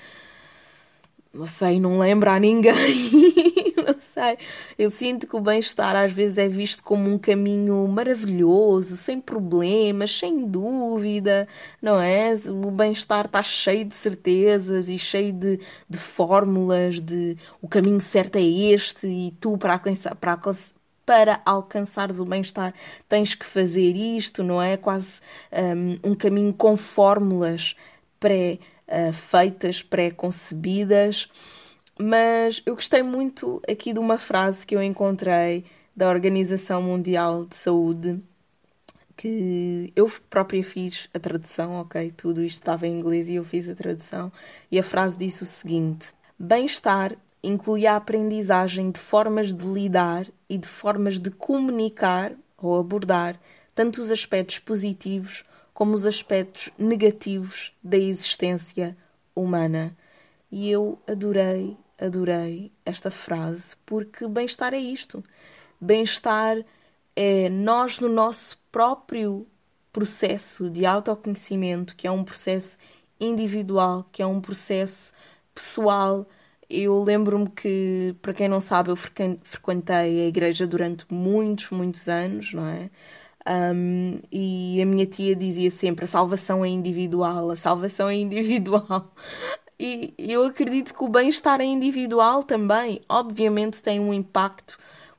não 1.33 1.47
sei, 1.47 1.81
não 1.81 1.99
lembra 1.99 2.35
a 2.35 2.41
ninguém. 2.41 2.73
não 3.87 3.99
sei. 3.99 4.37
Eu 4.79 4.91
sinto 4.91 5.27
que 5.27 5.37
o 5.37 5.41
bem-estar 5.41 5.97
às 5.97 6.13
vezes 6.13 6.39
é 6.39 6.49
visto 6.49 6.83
como 6.83 7.11
um 7.11 7.19
caminho 7.19 7.87
maravilhoso, 7.89 8.97
sem 8.97 9.21
problemas, 9.21 10.19
sem 10.19 10.47
dúvida, 10.47 11.49
não 11.81 12.01
é? 12.01 12.35
O 12.49 12.71
bem-estar 12.71 13.27
está 13.27 13.43
cheio 13.43 13.85
de 13.85 13.95
certezas 13.95 14.89
e 14.89 14.99
cheio 14.99 15.33
de, 15.33 15.59
de 15.89 15.99
fórmulas, 15.99 17.01
de 17.01 17.37
o 17.61 17.69
caminho 17.69 18.01
certo 18.01 18.37
é 18.37 18.43
este 18.43 19.07
e 19.07 19.31
tu 19.41 19.57
para 19.57 19.75
alcançar, 19.75 20.15
para 20.17 20.33
alcançar 20.33 20.75
para 21.05 21.43
alcançares 21.45 22.21
o 22.21 22.25
bem-estar 22.25 22.73
tens 23.09 23.35
que 23.35 23.45
fazer 23.45 23.97
isto, 23.97 24.43
não 24.43 24.63
é? 24.63 24.77
Quase 24.77 25.21
um, 26.05 26.11
um 26.11 26.15
caminho 26.15 26.55
com 26.55 26.77
fórmulas 26.77 27.75
pré-feitas, 28.21 28.72
uh, 28.89 29.85
pré-concebidas. 29.89 31.29
Mas 31.99 32.63
eu 32.65 32.75
gostei 32.75 33.03
muito 33.03 33.61
aqui 33.69 33.93
de 33.93 33.99
uma 33.99 34.19
frase 34.19 34.67
que 34.67 34.75
eu 34.75 34.83
encontrei 34.83 35.65
da 35.95 36.09
Organização 36.09 36.83
Mundial 36.83 37.45
de 37.45 37.55
Saúde, 37.55 38.23
que 39.17 39.93
eu 39.95 40.11
própria 40.31 40.65
fiz 40.65 41.09
a 41.13 41.19
tradução, 41.19 41.75
ok? 41.75 42.11
Tudo 42.11 42.43
isto 42.43 42.61
estava 42.61 42.87
em 42.87 42.99
inglês 42.99 43.29
e 43.29 43.35
eu 43.35 43.45
fiz 43.45 43.69
a 43.69 43.75
tradução. 43.75 44.33
E 44.71 44.79
a 44.79 44.83
frase 44.83 45.19
disse 45.19 45.43
o 45.43 45.47
seguinte: 45.47 46.13
Bem-estar 46.39 47.17
inclui 47.43 47.87
a 47.87 47.97
aprendizagem 47.97 48.91
de 48.91 49.01
formas 49.01 49.53
de 49.53 49.67
lidar 49.67 50.27
e 50.49 50.57
de 50.57 50.67
formas 50.67 51.19
de 51.19 51.31
comunicar 51.31 52.33
ou 52.57 52.79
abordar 52.79 53.39
tanto 53.75 54.01
os 54.01 54.11
aspectos 54.11 54.59
positivos 54.59 55.45
como 55.73 55.95
os 55.95 56.07
aspectos 56.07 56.71
negativos 56.79 57.73
da 57.83 57.97
existência 57.97 58.97
humana. 59.35 59.97
E 60.51 60.71
eu 60.71 60.99
adorei, 61.07 61.77
adorei 61.99 62.71
esta 62.85 63.11
frase, 63.11 63.77
porque 63.87 64.27
bem-estar 64.29 64.75
é 64.75 64.79
isto. 64.79 65.25
Bem-estar 65.81 66.59
é 67.17 67.49
nós 67.49 68.01
no 68.01 68.09
nosso 68.09 68.59
próprio 68.71 69.47
processo 69.93 70.71
de 70.71 70.87
autoconhecimento, 70.87 71.95
que 71.97 72.07
é 72.07 72.11
um 72.11 72.25
processo 72.25 72.79
individual, 73.21 74.07
que 74.11 74.23
é 74.23 74.27
um 74.27 74.41
processo 74.41 75.13
pessoal. 75.55 76.27
Eu 76.69 77.03
lembro-me 77.03 77.49
que, 77.51 78.15
para 78.23 78.33
quem 78.33 78.49
não 78.49 78.61
sabe, 78.61 78.91
eu 78.91 78.97
frequentei 78.97 80.23
a 80.23 80.27
igreja 80.27 80.67
durante 80.67 81.05
muitos, 81.13 81.71
muitos 81.71 82.09
anos, 82.09 82.53
não 82.55 82.67
é? 82.67 82.91
Um, 83.49 84.19
e 84.31 84.81
a 84.81 84.87
minha 84.87 85.07
tia 85.07 85.35
dizia 85.35 85.71
sempre: 85.71 86.05
a 86.05 86.09
salvação 86.09 86.65
é 86.65 86.69
individual, 86.69 87.51
a 87.51 87.57
salvação 87.57 88.09
é 88.09 88.15
individual. 88.15 89.13
E 89.79 90.15
eu 90.17 90.45
acredito 90.45 90.95
que 90.95 91.03
o 91.03 91.09
bem-estar 91.09 91.61
é 91.61 91.65
individual 91.65 92.45
também. 92.45 93.01
Obviamente 93.09 93.83
tem 93.83 93.99
um 93.99 94.15
impacto 94.15 94.79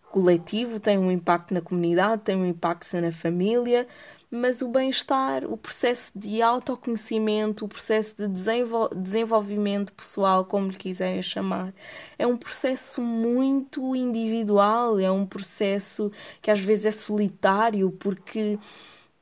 coletivo, 0.10 0.80
tem 0.80 0.98
um 0.98 1.12
impacto 1.12 1.53
na 1.53 1.60
comunidade, 1.60 2.22
tem 2.22 2.36
um 2.38 2.46
impacto 2.46 2.96
na 3.01 3.12
família, 3.12 3.88
mas 4.35 4.63
o 4.63 4.67
bem-estar, 4.67 5.45
o 5.45 5.55
processo 5.55 6.11
de 6.15 6.41
autoconhecimento, 6.41 7.65
o 7.65 7.67
processo 7.67 8.15
de 8.17 8.27
desenvol 8.27 8.89
desenvolvimento 8.89 9.93
pessoal, 9.93 10.43
como 10.43 10.69
lhe 10.69 10.77
quiserem 10.77 11.21
chamar, 11.21 11.71
é 12.17 12.25
um 12.25 12.35
processo 12.35 12.99
muito 12.99 13.95
individual, 13.95 14.99
é 14.99 15.11
um 15.11 15.25
processo 15.25 16.11
que 16.41 16.49
às 16.49 16.59
vezes 16.59 16.87
é 16.87 16.91
solitário, 16.91 17.91
porque 17.91 18.57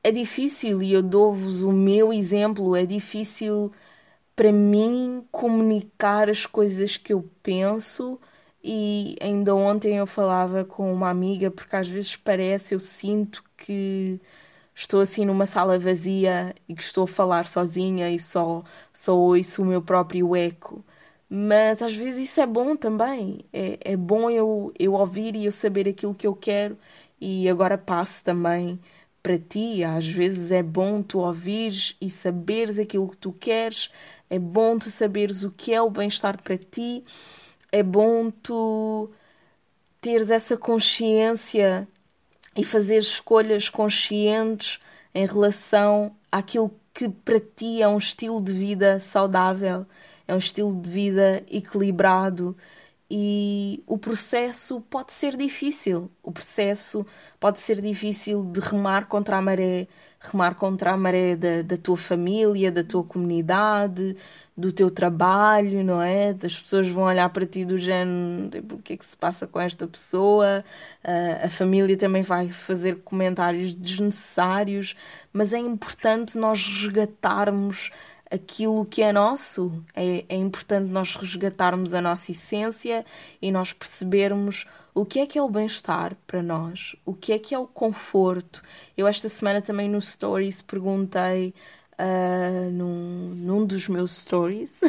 é 0.03 0.11
difícil, 0.11 0.81
e 0.81 0.93
eu 0.93 1.03
dou-vos 1.03 1.63
o 1.63 1.73
meu 1.73 2.13
exemplo, 2.13 2.75
é 2.75 2.85
difícil 2.85 3.71
para 4.35 4.51
mim 4.51 5.25
comunicar 5.31 6.29
as 6.29 6.45
coisas 6.45 6.97
que 6.97 7.13
eu 7.13 7.29
penso. 7.43 8.19
E 8.63 9.15
ainda 9.21 9.55
ontem 9.55 9.97
eu 9.97 10.07
falava 10.07 10.63
com 10.63 10.93
uma 10.93 11.09
amiga, 11.09 11.51
porque 11.51 11.75
às 11.75 11.87
vezes 11.87 12.15
parece, 12.15 12.75
eu 12.75 12.79
sinto 12.79 13.43
que 13.57 14.21
estou 14.81 15.01
assim 15.01 15.25
numa 15.25 15.45
sala 15.45 15.79
vazia 15.79 16.53
e 16.67 16.75
que 16.75 16.83
estou 16.83 17.05
a 17.05 17.07
falar 17.07 17.45
sozinha 17.45 18.09
e 18.09 18.19
só, 18.19 18.63
só 18.93 19.17
ouço 19.17 19.61
o 19.63 19.65
meu 19.65 19.81
próprio 19.81 20.35
eco. 20.35 20.83
Mas 21.29 21.81
às 21.81 21.95
vezes 21.95 22.29
isso 22.29 22.41
é 22.41 22.45
bom 22.47 22.75
também. 22.75 23.45
É, 23.53 23.77
é 23.93 23.97
bom 23.97 24.29
eu, 24.29 24.73
eu 24.77 24.93
ouvir 24.93 25.35
e 25.35 25.45
eu 25.45 25.51
saber 25.51 25.87
aquilo 25.87 26.13
que 26.15 26.27
eu 26.27 26.35
quero. 26.35 26.77
E 27.19 27.47
agora 27.49 27.77
passo 27.77 28.23
também 28.23 28.79
para 29.23 29.37
ti. 29.37 29.83
Às 29.83 30.07
vezes 30.07 30.51
é 30.51 30.63
bom 30.63 31.01
tu 31.01 31.19
ouvires 31.19 31.95
e 32.01 32.09
saberes 32.09 32.79
aquilo 32.79 33.07
que 33.09 33.17
tu 33.17 33.31
queres 33.33 33.91
é 34.31 34.39
bom 34.39 34.79
tu 34.79 34.89
saberes 34.89 35.43
o 35.43 35.51
que 35.51 35.73
é 35.73 35.81
o 35.81 35.89
bem-estar 35.89 36.41
para 36.41 36.57
ti, 36.57 37.03
é 37.69 37.83
bom 37.83 38.31
tu 38.31 39.11
teres 40.01 40.31
essa 40.31 40.57
consciência 40.57 41.87
e 42.55 42.63
fazer 42.63 42.97
escolhas 42.97 43.69
conscientes 43.69 44.79
em 45.13 45.25
relação 45.25 46.15
àquilo 46.31 46.73
que 46.93 47.07
para 47.07 47.39
ti 47.39 47.81
é 47.81 47.87
um 47.87 47.97
estilo 47.97 48.41
de 48.41 48.51
vida 48.51 48.99
saudável, 48.99 49.85
é 50.27 50.33
um 50.33 50.37
estilo 50.37 50.75
de 50.75 50.89
vida 50.89 51.43
equilibrado 51.49 52.55
e 53.09 53.83
o 53.85 53.97
processo 53.97 54.79
pode 54.81 55.11
ser 55.11 55.35
difícil. 55.35 56.09
O 56.23 56.31
processo 56.31 57.05
pode 57.39 57.59
ser 57.59 57.81
difícil 57.81 58.45
de 58.45 58.61
remar 58.61 59.07
contra 59.07 59.37
a 59.37 59.41
maré, 59.41 59.87
remar 60.21 60.53
contra 60.53 60.91
a 60.91 60.97
maré 60.97 61.35
da, 61.35 61.63
da 61.63 61.77
tua 61.77 61.97
família, 61.97 62.71
da 62.71 62.83
tua 62.83 63.03
comunidade, 63.03 64.15
do 64.55 64.71
teu 64.71 64.91
trabalho, 64.91 65.83
não 65.83 65.99
é? 65.99 66.35
As 66.43 66.59
pessoas 66.59 66.87
vão 66.87 67.03
olhar 67.03 67.27
para 67.29 67.45
ti 67.45 67.65
do 67.65 67.77
género, 67.77 68.49
tipo, 68.51 68.75
o 68.75 68.77
que 68.77 68.93
é 68.93 68.97
que 68.97 69.05
se 69.05 69.17
passa 69.17 69.47
com 69.47 69.59
esta 69.59 69.87
pessoa? 69.87 70.63
Uh, 71.03 71.45
a 71.45 71.49
família 71.49 71.97
também 71.97 72.21
vai 72.21 72.49
fazer 72.51 72.99
comentários 73.03 73.73
desnecessários, 73.73 74.95
mas 75.33 75.53
é 75.53 75.57
importante 75.57 76.37
nós 76.37 76.63
resgatarmos 76.63 77.89
aquilo 78.29 78.85
que 78.85 79.01
é 79.01 79.11
nosso. 79.11 79.83
É, 79.95 80.23
é 80.29 80.35
importante 80.35 80.87
nós 80.87 81.15
resgatarmos 81.15 81.95
a 81.95 82.01
nossa 82.01 82.31
essência 82.31 83.03
e 83.41 83.51
nós 83.51 83.73
percebermos 83.73 84.67
o 84.93 85.05
que 85.05 85.19
é 85.19 85.25
que 85.25 85.37
é 85.37 85.41
o 85.41 85.49
bem-estar 85.49 86.15
para 86.27 86.41
nós, 86.43 86.95
o 87.05 87.13
que 87.13 87.33
é 87.33 87.39
que 87.39 87.55
é 87.55 87.59
o 87.59 87.67
conforto. 87.67 88.61
Eu 88.97 89.07
esta 89.07 89.29
semana 89.29 89.61
também 89.61 89.89
no 89.89 90.01
Stories 90.01 90.61
perguntei 90.61 91.53
uh, 91.93 92.71
num, 92.71 93.33
num 93.35 93.65
dos 93.65 93.87
meus 93.87 94.11
stories 94.11 94.81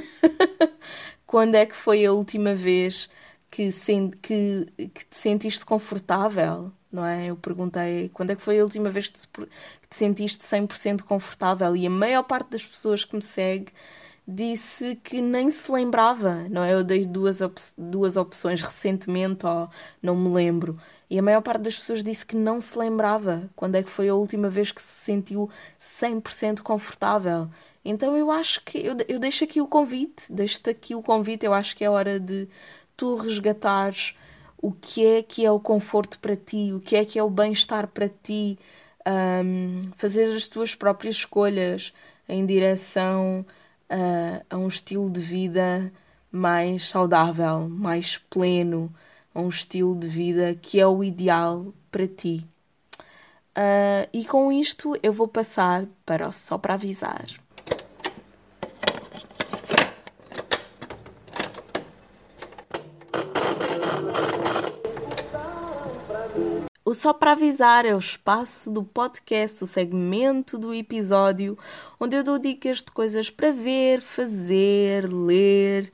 quando 1.26 1.54
é 1.54 1.66
que 1.66 1.76
foi 1.76 2.04
a 2.04 2.12
última 2.12 2.54
vez 2.54 3.08
que, 3.50 3.68
que, 4.22 4.66
que 4.76 5.06
te 5.06 5.16
sentiste 5.16 5.64
confortável 5.64 6.72
não 6.92 7.06
é? 7.06 7.26
Eu 7.26 7.36
perguntei 7.36 8.10
quando 8.10 8.30
é 8.30 8.36
que 8.36 8.42
foi 8.42 8.60
a 8.60 8.62
última 8.62 8.90
vez 8.90 9.08
que 9.08 9.18
te, 9.18 9.26
que 9.26 9.88
te 9.88 9.96
sentiste 9.96 10.44
100% 10.44 11.02
confortável 11.02 11.74
e 11.74 11.86
a 11.86 11.90
maior 11.90 12.22
parte 12.22 12.50
das 12.50 12.66
pessoas 12.66 13.04
que 13.04 13.16
me 13.16 13.22
segue 13.22 13.72
disse 14.26 14.96
que 14.96 15.20
nem 15.20 15.50
se 15.50 15.70
lembrava, 15.70 16.46
não 16.48 16.62
é? 16.62 16.72
Eu 16.72 16.84
dei 16.84 17.04
duas, 17.04 17.40
op 17.40 17.60
duas 17.76 18.16
opções 18.16 18.62
recentemente, 18.62 19.44
ou 19.46 19.68
não 20.00 20.16
me 20.16 20.28
lembro, 20.32 20.78
e 21.10 21.18
a 21.18 21.22
maior 21.22 21.42
parte 21.42 21.62
das 21.62 21.76
pessoas 21.76 22.02
disse 22.02 22.24
que 22.24 22.36
não 22.36 22.60
se 22.60 22.78
lembrava 22.78 23.50
quando 23.54 23.74
é 23.74 23.82
que 23.82 23.90
foi 23.90 24.08
a 24.08 24.14
última 24.14 24.48
vez 24.48 24.72
que 24.72 24.80
se 24.80 25.04
sentiu 25.04 25.50
100% 25.80 26.60
confortável. 26.62 27.50
Então 27.84 28.16
eu 28.16 28.30
acho 28.30 28.62
que 28.64 28.78
eu, 28.78 28.96
eu 29.08 29.18
deixo 29.18 29.44
aqui 29.44 29.60
o 29.60 29.66
convite, 29.66 30.32
deixo-te 30.32 30.70
aqui 30.70 30.94
o 30.94 31.02
convite, 31.02 31.44
eu 31.44 31.52
acho 31.52 31.76
que 31.76 31.84
é 31.84 31.90
hora 31.90 32.18
de 32.18 32.48
tu 32.96 33.16
resgatares 33.16 34.14
o 34.62 34.70
que 34.72 35.04
é 35.04 35.22
que 35.22 35.44
é 35.44 35.50
o 35.50 35.58
conforto 35.58 36.18
para 36.20 36.36
ti, 36.36 36.72
o 36.72 36.80
que 36.80 36.94
é 36.96 37.04
que 37.04 37.18
é 37.18 37.22
o 37.22 37.28
bem-estar 37.28 37.88
para 37.88 38.08
ti, 38.08 38.56
um, 39.44 39.82
fazer 39.96 40.24
as 40.24 40.46
tuas 40.46 40.74
próprias 40.76 41.16
escolhas 41.16 41.92
em 42.28 42.46
direção 42.46 43.44
a, 43.92 44.54
a 44.54 44.58
um 44.58 44.66
estilo 44.66 45.10
de 45.10 45.20
vida 45.20 45.92
mais 46.30 46.88
saudável, 46.88 47.68
mais 47.68 48.16
pleno, 48.16 48.92
a 49.34 49.40
um 49.40 49.50
estilo 49.50 49.94
de 49.94 50.08
vida 50.08 50.54
que 50.54 50.80
é 50.80 50.86
o 50.86 51.04
ideal 51.04 51.72
para 51.90 52.08
ti. 52.08 52.46
Uh, 53.50 54.08
e 54.14 54.24
com 54.24 54.50
isto 54.50 54.98
eu 55.02 55.12
vou 55.12 55.28
passar 55.28 55.84
para 56.06 56.32
só 56.32 56.56
para 56.56 56.74
avisar. 56.74 57.26
Só 67.02 67.12
para 67.12 67.32
Avisar 67.32 67.84
é 67.84 67.96
o 67.96 67.98
espaço 67.98 68.70
do 68.70 68.84
podcast, 68.84 69.64
o 69.64 69.66
segmento 69.66 70.56
do 70.56 70.72
episódio, 70.72 71.58
onde 71.98 72.14
eu 72.14 72.22
dou 72.22 72.38
dicas 72.38 72.78
de 72.78 72.92
coisas 72.92 73.28
para 73.28 73.50
ver, 73.50 74.00
fazer, 74.00 75.12
ler. 75.12 75.92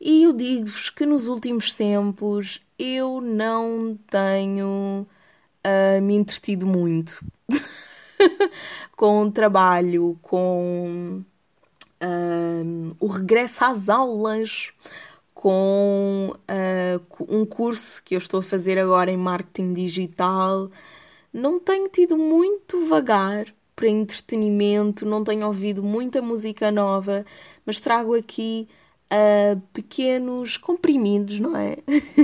E 0.00 0.22
eu 0.22 0.32
digo-vos 0.32 0.88
que 0.88 1.04
nos 1.04 1.28
últimos 1.28 1.74
tempos 1.74 2.62
eu 2.78 3.20
não 3.20 3.98
tenho 4.10 5.06
uh, 5.62 6.00
me 6.02 6.14
entretido 6.14 6.66
muito 6.66 7.22
com 8.96 9.24
o 9.24 9.30
trabalho, 9.30 10.18
com 10.22 11.22
uh, 12.02 12.96
o 12.98 13.06
regresso 13.08 13.62
às 13.62 13.90
aulas, 13.90 14.72
com 15.46 16.32
uh, 16.34 17.24
um 17.28 17.46
curso 17.46 18.02
que 18.02 18.16
eu 18.16 18.18
estou 18.18 18.40
a 18.40 18.42
fazer 18.42 18.80
agora 18.80 19.12
em 19.12 19.16
marketing 19.16 19.74
digital. 19.74 20.68
Não 21.32 21.60
tenho 21.60 21.88
tido 21.88 22.18
muito 22.18 22.84
vagar 22.88 23.46
para 23.76 23.86
entretenimento, 23.86 25.06
não 25.06 25.22
tenho 25.22 25.46
ouvido 25.46 25.84
muita 25.84 26.20
música 26.20 26.72
nova, 26.72 27.24
mas 27.64 27.78
trago 27.78 28.16
aqui 28.16 28.66
uh, 29.12 29.60
pequenos 29.72 30.56
comprimidos, 30.56 31.38
não 31.40 31.56
é? 31.56 31.76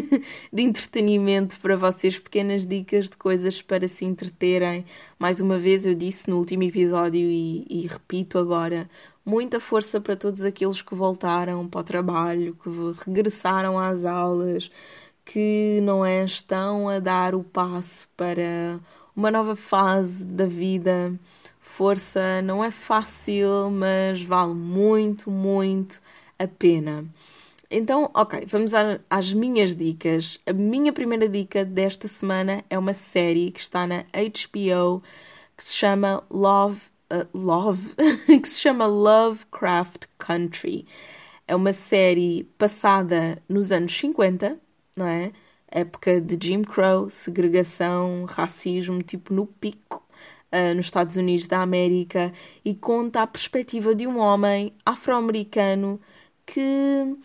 de 0.53 0.63
entretenimento 0.63 1.59
para 1.61 1.77
vocês, 1.77 2.19
pequenas 2.19 2.67
dicas 2.67 3.09
de 3.09 3.17
coisas 3.17 3.63
para 3.63 3.89
se 3.89 4.05
entreterem. 4.05 4.85
Mais 5.19 5.41
uma 5.41 5.59
vez, 5.59 5.87
eu 5.87 5.95
disse 5.95 6.29
no 6.29 6.39
último 6.39 6.63
episódio 6.63 7.21
e, 7.21 7.67
e 7.69 7.87
repito 7.87 8.39
agora: 8.39 8.89
muita 9.25 9.61
força 9.61 10.01
para 10.01 10.17
todos 10.17 10.43
aqueles 10.43 10.83
que 10.83 10.95
voltaram 10.95 11.69
para 11.69 11.81
o 11.81 11.85
trabalho, 11.85 12.57
que 12.63 12.71
regressaram 13.07 13.79
às 13.79 14.05
aulas, 14.05 14.71
que 15.25 15.81
não 15.83 16.05
é, 16.05 16.25
estão 16.25 16.89
a 16.89 16.99
dar 16.99 17.35
o 17.35 17.45
passo 17.45 18.09
para 18.17 18.81
uma 19.15 19.31
nova 19.31 19.55
fase 19.57 20.25
da 20.25 20.47
vida. 20.47 21.13
Força, 21.61 22.43
não 22.43 22.63
é 22.63 22.71
fácil, 22.71 23.71
mas 23.71 24.23
vale 24.23 24.53
muito, 24.53 25.31
muito 25.31 26.03
a 26.43 26.49
pena. 26.49 27.05
Então, 27.71 28.11
ok, 28.13 28.45
vamos 28.47 28.73
às 29.09 29.33
minhas 29.33 29.75
dicas. 29.75 30.39
A 30.47 30.53
minha 30.53 30.93
primeira 30.93 31.27
dica 31.27 31.65
desta 31.65 32.07
semana 32.07 32.63
é 32.69 32.79
uma 32.79 32.93
série 32.93 33.51
que 33.51 33.61
está 33.61 33.87
na 33.87 34.05
HBO 34.13 35.03
que 35.57 35.65
se 35.65 35.77
chama 35.77 36.23
Love. 36.31 36.81
Uh, 37.11 37.39
Love? 37.39 37.95
que 38.27 38.49
se 38.49 38.61
chama 38.61 38.85
Lovecraft 38.87 40.05
Country. 40.19 40.87
É 41.47 41.57
uma 41.57 41.73
série 41.73 42.45
passada 42.59 43.43
nos 43.49 43.73
anos 43.73 43.99
50, 43.99 44.59
não 44.97 45.07
é? 45.07 45.33
Época 45.67 46.21
de 46.21 46.47
Jim 46.47 46.63
Crow, 46.63 47.09
segregação, 47.09 48.27
racismo, 48.27 49.03
tipo 49.03 49.33
no 49.33 49.47
pico. 49.47 50.07
Uh, 50.53 50.75
nos 50.75 50.85
Estados 50.85 51.17
Unidos 51.17 51.47
da 51.47 51.63
América 51.63 52.31
e 52.63 52.75
conta 52.75 53.23
a 53.23 53.27
perspectiva 53.27 53.95
de 53.95 54.07
um 54.07 54.19
homem 54.19 54.75
afro-americano 54.85 55.99
que 56.47 57.17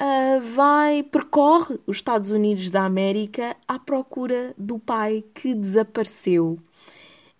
uh, 0.00 0.40
vai, 0.54 1.02
percorre 1.02 1.78
os 1.86 1.96
Estados 1.96 2.30
Unidos 2.30 2.70
da 2.70 2.84
América 2.84 3.56
à 3.66 3.78
procura 3.78 4.54
do 4.56 4.78
pai 4.78 5.24
que 5.34 5.54
desapareceu. 5.54 6.58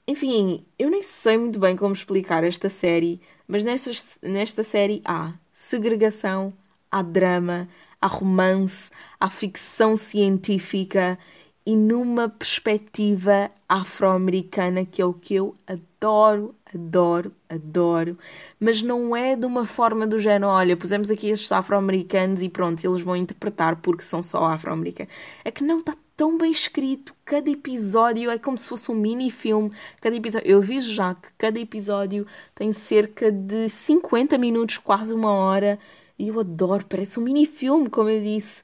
Enfim, 0.07 0.65
eu 0.79 0.91
nem 0.91 1.03
sei 1.03 1.39
muito 1.39 1.59
bem 1.59 1.77
como 1.77 1.93
explicar 1.93 2.43
esta 2.45 2.69
série, 2.69 3.21
mas 3.47 3.63
nesta, 3.63 3.91
nesta 4.23 4.63
série 4.63 5.01
há 5.05 5.33
segregação, 5.53 6.53
há 6.91 7.03
drama, 7.03 7.69
há 8.01 8.07
romance, 8.07 8.91
há 9.21 9.29
ficção 9.29 9.95
científica 9.95 11.19
e 11.65 11.77
numa 11.77 12.29
perspectiva 12.29 13.49
afro-americana, 13.69 14.85
que 14.85 15.01
é 15.01 15.07
o 15.07 15.15
que 15.15 15.35
eu 15.35 15.55
adoro, 15.67 16.55
adoro, 16.75 17.33
adoro, 17.49 18.17
mas 18.59 18.83
não 18.83 19.15
é 19.15 19.37
de 19.37 19.47
uma 19.47 19.65
forma 19.65 20.07
do 20.07 20.19
género, 20.19 20.47
olha, 20.47 20.77
pusemos 20.77 21.11
aqui 21.11 21.29
estes 21.29 21.53
afro-americanos 21.53 22.43
e 22.43 22.49
pronto, 22.49 22.85
eles 22.85 23.03
vão 23.03 23.17
interpretar 23.17 23.77
porque 23.77 24.03
são 24.03 24.23
só 24.23 24.45
afro-americanos. 24.45 25.13
É 25.45 25.51
que 25.51 25.63
não 25.63 25.81
está 25.81 25.95
tão 26.17 26.39
bem 26.39 26.51
escrito, 26.51 27.15
cada 27.25 27.51
episódio 27.51 28.31
é 28.31 28.39
como 28.39 28.57
se 28.59 28.69
fosse 28.69 28.91
um 28.91 28.95
mini-filme, 28.95 29.71
cada 30.01 30.15
episódio, 30.15 30.49
eu 30.49 30.61
vi 30.61 30.81
já 30.81 31.15
que 31.15 31.29
cada 31.37 31.59
episódio 31.59 32.27
tem 32.55 32.73
cerca 32.73 33.31
de 33.31 33.69
50 33.69 34.39
minutos, 34.39 34.79
quase 34.79 35.15
uma 35.15 35.31
hora, 35.31 35.79
e 36.19 36.29
eu 36.29 36.39
adoro, 36.41 36.87
parece 36.87 37.19
um 37.19 37.23
mini-filme, 37.23 37.89
como 37.91 38.09
eu 38.09 38.23
disse. 38.23 38.63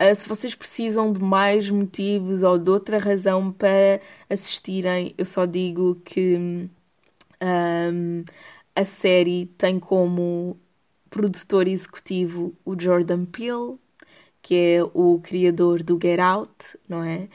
Uh, 0.00 0.14
se 0.14 0.28
vocês 0.28 0.54
precisam 0.54 1.12
de 1.12 1.20
mais 1.20 1.68
motivos 1.70 2.44
ou 2.44 2.56
de 2.56 2.70
outra 2.70 2.98
razão 2.98 3.50
para 3.50 4.00
assistirem, 4.30 5.12
eu 5.18 5.24
só 5.24 5.44
digo 5.44 6.00
que 6.04 6.68
um, 7.42 8.24
a 8.74 8.84
série 8.84 9.46
tem 9.58 9.78
como 9.80 10.58
produtor 11.10 11.66
executivo 11.68 12.54
o 12.64 12.78
Jordan 12.78 13.24
Peele, 13.24 13.78
que 14.42 14.54
é 14.54 14.82
o 14.94 15.20
criador 15.20 15.82
do 15.82 15.98
Get 16.00 16.20
Out, 16.20 16.78
não 16.88 17.02
é? 17.02 17.28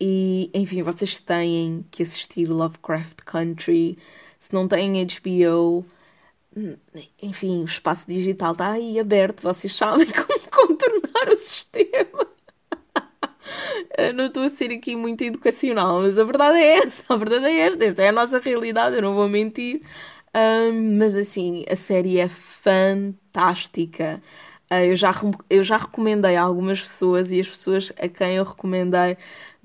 E, 0.00 0.50
enfim, 0.54 0.82
vocês 0.82 1.18
têm 1.20 1.84
que 1.90 2.02
assistir 2.02 2.46
Lovecraft 2.48 3.22
Country. 3.24 3.98
Se 4.38 4.52
não 4.52 4.68
têm 4.68 5.04
HBO, 5.06 5.84
enfim, 7.22 7.62
o 7.62 7.64
espaço 7.64 8.06
digital 8.06 8.52
está 8.52 8.72
aí 8.72 8.98
aberto, 8.98 9.42
vocês 9.42 9.74
sabem 9.74 10.06
como 10.12 10.50
contornar 10.50 11.28
o 11.30 11.36
sistema. 11.36 12.35
Eu 13.96 14.14
não 14.14 14.26
estou 14.26 14.44
a 14.44 14.48
ser 14.48 14.70
aqui 14.72 14.96
muito 14.96 15.22
educacional, 15.24 16.00
mas 16.00 16.18
a 16.18 16.24
verdade 16.24 16.58
é 16.58 16.78
essa, 16.78 17.04
a 17.08 17.16
verdade 17.16 17.46
é 17.46 17.58
esta, 17.60 17.84
essa 17.84 18.02
é 18.02 18.08
a 18.08 18.12
nossa 18.12 18.38
realidade, 18.38 18.96
eu 18.96 19.02
não 19.02 19.14
vou 19.14 19.28
mentir. 19.28 19.82
Um, 20.34 20.98
mas 20.98 21.16
assim, 21.16 21.64
a 21.70 21.76
série 21.76 22.18
é 22.18 22.28
fantástica. 22.28 24.22
Uh, 24.70 24.84
eu, 24.90 24.96
já, 24.96 25.14
eu 25.48 25.62
já 25.62 25.76
recomendei 25.76 26.36
a 26.36 26.42
algumas 26.42 26.82
pessoas 26.82 27.32
e 27.32 27.40
as 27.40 27.48
pessoas 27.48 27.92
a 27.98 28.08
quem 28.08 28.34
eu 28.34 28.44
recomendei 28.44 29.16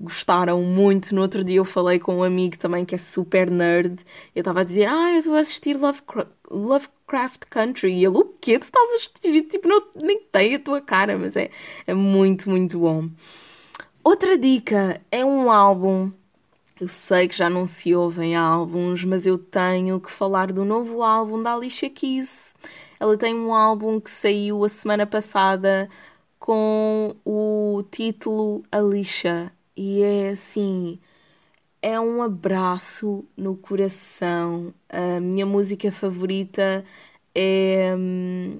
gostaram 0.02 0.62
muito. 0.62 1.14
No 1.14 1.22
outro 1.22 1.44
dia 1.44 1.56
eu 1.56 1.64
falei 1.64 1.98
com 1.98 2.16
um 2.16 2.22
amigo 2.22 2.58
também 2.58 2.84
que 2.84 2.94
é 2.94 2.98
super 2.98 3.50
nerd. 3.50 4.04
Eu 4.34 4.40
estava 4.40 4.60
a 4.60 4.64
dizer, 4.64 4.86
ah, 4.88 5.12
eu 5.12 5.18
estou 5.18 5.36
a 5.36 5.38
assistir 5.38 5.76
Lovecraft, 5.76 6.30
Lovecraft 6.50 7.44
Country. 7.48 7.92
E 7.92 8.04
ele, 8.04 8.18
o 8.18 8.24
quê? 8.40 8.58
Tu 8.58 8.62
estás 8.62 8.90
a 8.90 8.94
assistir? 8.96 9.42
Tipo, 9.42 9.68
não, 9.68 9.82
nem 10.02 10.20
tem 10.20 10.54
a 10.54 10.58
tua 10.58 10.80
cara, 10.80 11.18
mas 11.18 11.36
é, 11.36 11.50
é 11.86 11.94
muito, 11.94 12.50
muito 12.50 12.78
bom. 12.78 13.08
Outra 14.04 14.36
dica 14.36 15.00
é 15.12 15.24
um 15.24 15.50
álbum. 15.50 16.10
Eu 16.80 16.88
sei 16.88 17.28
que 17.28 17.36
já 17.36 17.48
não 17.48 17.66
se 17.66 17.94
ouvem 17.94 18.34
álbuns, 18.34 19.04
mas 19.04 19.26
eu 19.26 19.38
tenho 19.38 20.00
que 20.00 20.10
falar 20.10 20.50
do 20.52 20.64
novo 20.64 21.02
álbum 21.02 21.40
da 21.40 21.54
Alicia 21.54 21.88
Keys. 21.88 22.52
Ela 22.98 23.16
tem 23.16 23.34
um 23.34 23.54
álbum 23.54 24.00
que 24.00 24.10
saiu 24.10 24.64
a 24.64 24.68
semana 24.68 25.06
passada 25.06 25.88
com 26.38 27.14
o 27.24 27.84
título 27.92 28.64
Alicia 28.72 29.52
e 29.76 30.02
é 30.02 30.30
assim, 30.30 30.98
é 31.80 32.00
um 32.00 32.22
abraço 32.22 33.24
no 33.36 33.56
coração. 33.56 34.74
A 34.88 35.20
minha 35.20 35.46
música 35.46 35.92
favorita 35.92 36.84
é. 37.34 37.94
Hum, 37.96 38.58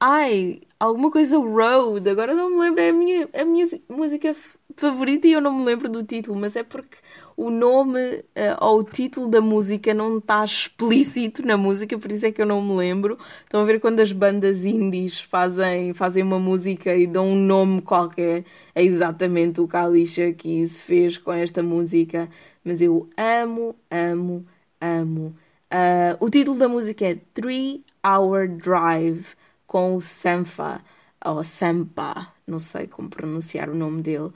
ai, 0.00 0.60
alguma 0.78 1.10
coisa 1.10 1.38
Road, 1.38 2.08
agora 2.08 2.34
não 2.34 2.50
me 2.50 2.60
lembro, 2.60 2.80
é 2.80 2.90
a 2.90 2.92
minha, 2.92 3.28
a 3.32 3.44
minha 3.44 3.66
música 3.88 4.34
favorita 4.76 5.26
e 5.26 5.32
eu 5.32 5.40
não 5.40 5.52
me 5.58 5.64
lembro 5.64 5.88
do 5.88 6.02
título, 6.02 6.38
mas 6.38 6.56
é 6.56 6.62
porque 6.62 6.96
o 7.36 7.50
nome 7.50 8.00
uh, 8.00 8.24
ou 8.60 8.80
o 8.80 8.84
título 8.84 9.28
da 9.28 9.40
música 9.40 9.92
não 9.92 10.18
está 10.18 10.44
explícito 10.44 11.46
na 11.46 11.56
música, 11.56 11.98
por 11.98 12.10
isso 12.10 12.26
é 12.26 12.32
que 12.32 12.40
eu 12.40 12.46
não 12.46 12.62
me 12.62 12.74
lembro. 12.74 13.18
Estão 13.42 13.60
a 13.60 13.64
ver 13.64 13.80
quando 13.80 14.00
as 14.00 14.12
bandas 14.12 14.64
indies 14.64 15.20
fazem, 15.20 15.92
fazem 15.92 16.22
uma 16.22 16.38
música 16.38 16.94
e 16.94 17.06
dão 17.06 17.32
um 17.32 17.36
nome 17.36 17.82
qualquer, 17.82 18.44
é 18.74 18.82
exatamente 18.82 19.60
o 19.60 19.68
que 19.68 19.76
a 19.76 19.84
Alicia 19.84 20.32
Keys 20.32 20.82
fez 20.82 21.18
com 21.18 21.32
esta 21.32 21.62
música, 21.62 22.28
mas 22.64 22.80
eu 22.80 23.08
amo, 23.16 23.74
amo, 23.90 24.46
amo. 24.80 25.34
Uh, 25.72 26.16
o 26.20 26.30
título 26.30 26.58
da 26.58 26.68
música 26.68 27.06
é 27.06 27.18
Three 27.34 27.84
Hour 28.04 28.48
Drive 28.48 29.26
com 29.66 29.96
o 29.96 30.00
Sampha, 30.00 30.80
ou 31.24 31.42
Sampa, 31.42 32.28
não 32.46 32.58
sei 32.58 32.86
como 32.86 33.08
pronunciar 33.08 33.68
o 33.70 33.74
nome 33.74 34.02
dele. 34.02 34.30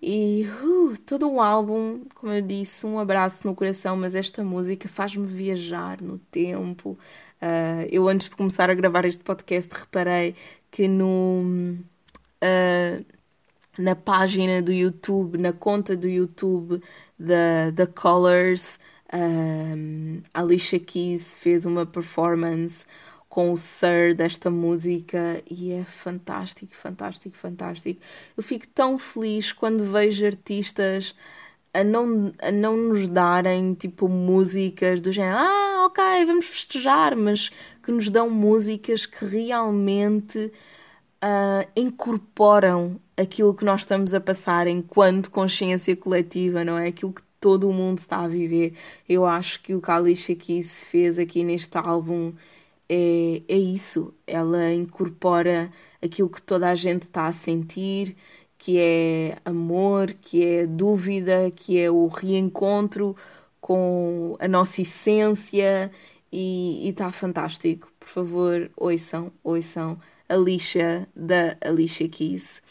E 0.00 0.46
uh, 0.62 0.98
todo 1.06 1.30
o 1.30 1.40
álbum, 1.40 2.04
como 2.14 2.32
eu 2.32 2.42
disse, 2.42 2.86
um 2.86 2.98
abraço 2.98 3.46
no 3.46 3.54
coração, 3.54 3.96
mas 3.96 4.14
esta 4.14 4.44
música 4.44 4.88
faz-me 4.88 5.26
viajar 5.26 6.00
no 6.02 6.18
tempo. 6.18 6.98
Uh, 7.40 7.88
eu, 7.90 8.06
antes 8.08 8.28
de 8.28 8.36
começar 8.36 8.70
a 8.70 8.74
gravar 8.74 9.04
este 9.04 9.24
podcast, 9.24 9.72
reparei 9.74 10.34
que 10.70 10.86
no, 10.86 11.76
uh, 12.42 13.04
na 13.78 13.96
página 13.96 14.60
do 14.60 14.72
YouTube, 14.72 15.38
na 15.38 15.52
conta 15.52 15.96
do 15.96 16.08
YouTube 16.08 16.82
da, 17.18 17.70
da 17.72 17.86
Colors, 17.86 18.78
uh, 19.12 20.22
Alicia 20.34 20.78
Keys 20.78 21.34
fez 21.34 21.64
uma 21.64 21.86
performance 21.86 22.84
com 23.36 23.52
o 23.52 23.56
Sir 23.58 24.14
desta 24.14 24.50
música 24.50 25.42
e 25.50 25.70
é 25.70 25.84
fantástico, 25.84 26.74
fantástico, 26.74 27.36
fantástico. 27.36 28.00
Eu 28.34 28.42
fico 28.42 28.66
tão 28.68 28.96
feliz 28.96 29.52
quando 29.52 29.84
vejo 29.84 30.24
artistas 30.24 31.14
a 31.74 31.84
não, 31.84 32.32
a 32.40 32.50
não 32.50 32.78
nos 32.78 33.06
darem 33.08 33.74
tipo 33.74 34.08
músicas 34.08 35.02
do 35.02 35.12
género, 35.12 35.36
ah, 35.36 35.84
ok, 35.84 36.02
vamos 36.24 36.46
festejar, 36.46 37.14
mas 37.14 37.50
que 37.82 37.92
nos 37.92 38.08
dão 38.08 38.30
músicas 38.30 39.04
que 39.04 39.26
realmente 39.26 40.50
uh, 41.22 41.70
incorporam 41.76 42.98
aquilo 43.18 43.52
que 43.52 43.66
nós 43.66 43.82
estamos 43.82 44.14
a 44.14 44.20
passar 44.20 44.66
enquanto 44.66 45.30
consciência 45.30 45.94
coletiva, 45.94 46.64
não 46.64 46.78
é? 46.78 46.88
Aquilo 46.88 47.12
que 47.12 47.22
todo 47.38 47.68
o 47.68 47.72
mundo 47.74 47.98
está 47.98 48.20
a 48.20 48.28
viver. 48.28 48.72
Eu 49.06 49.26
acho 49.26 49.60
que 49.60 49.74
o 49.74 49.82
que 49.82 49.90
a 49.90 49.96
Alicia 49.96 50.34
Keys 50.34 50.80
fez 50.88 51.18
aqui 51.18 51.44
neste 51.44 51.76
álbum 51.76 52.32
é, 52.88 53.42
é 53.48 53.56
isso. 53.56 54.14
Ela 54.26 54.72
incorpora 54.72 55.70
aquilo 56.02 56.28
que 56.30 56.42
toda 56.42 56.68
a 56.70 56.74
gente 56.74 57.02
está 57.02 57.26
a 57.26 57.32
sentir 57.32 58.16
que 58.58 58.78
é 58.78 59.38
amor, 59.44 60.12
que 60.14 60.44
é 60.44 60.66
dúvida, 60.66 61.50
que 61.54 61.78
é 61.78 61.90
o 61.90 62.06
reencontro 62.06 63.14
com 63.60 64.36
a 64.40 64.48
nossa 64.48 64.82
essência 64.82 65.90
e 66.32 66.88
está 66.88 67.10
fantástico. 67.12 67.92
Por 67.98 68.08
favor, 68.08 68.70
ouçam, 68.76 69.32
ouçam 69.42 69.98
Alicia 70.28 71.08
da 71.14 71.56
Alicia 71.60 72.08
Keys. 72.08 72.62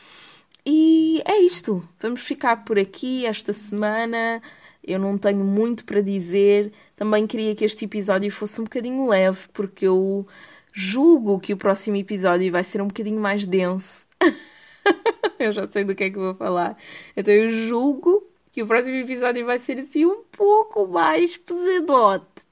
E 0.66 1.22
é 1.26 1.40
isto. 1.40 1.88
Vamos 2.00 2.22
ficar 2.22 2.66
por 2.66 2.80
aqui 2.80 3.26
esta 3.26 3.54
semana. 3.54 4.42
Eu 4.86 5.00
não 5.00 5.18
tenho 5.18 5.44
muito 5.44 5.84
para 5.86 6.02
dizer. 6.02 6.72
Também 6.96 7.26
queria 7.26 7.56
que 7.56 7.66
este 7.66 7.86
episódio 7.86 8.32
fosse 8.32 8.62
um 8.62 8.66
bocadinho 8.66 9.08
leve, 9.08 9.48
porque 9.52 9.88
eu 9.88 10.26
julgo 10.72 11.40
que 11.40 11.54
o 11.54 11.58
próximo 11.58 11.96
episódio 11.96 12.52
vai 12.52 12.64
ser 12.64 12.82
um 12.82 12.88
bocadinho 12.88 13.20
mais 13.20 13.48
denso. 13.48 14.08
eu 15.40 15.52
já 15.52 15.66
sei 15.68 15.84
do 15.84 15.96
que 15.96 16.04
é 16.04 16.10
que 16.10 16.18
vou 16.18 16.36
falar. 16.36 16.78
Então 17.18 17.34
eu 17.34 17.50
julgo 17.50 18.28
que 18.52 18.62
o 18.62 18.68
próximo 18.68 18.96
episódio 18.96 19.46
vai 19.46 19.58
ser 19.58 19.80
assim 19.80 20.06
um 20.06 20.24
pouco 20.32 20.88
mais 20.88 21.36
pesadote. 21.36 22.44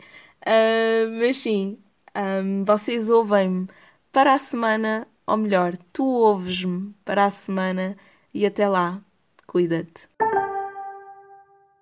Uh, 0.42 1.20
mas 1.20 1.38
sim, 1.38 1.78
um, 2.16 2.64
vocês 2.66 3.10
ouvem-me 3.10 3.68
para 4.12 4.34
a 4.34 4.38
semana, 4.38 5.08
ou 5.26 5.38
melhor, 5.38 5.78
tu 5.92 6.04
ouves-me 6.04 6.94
para 7.06 7.26
a 7.26 7.30
semana 7.30 7.96
e 8.34 8.46
até 8.46 8.68
lá, 8.68 9.02
cuida-te. 9.48 10.08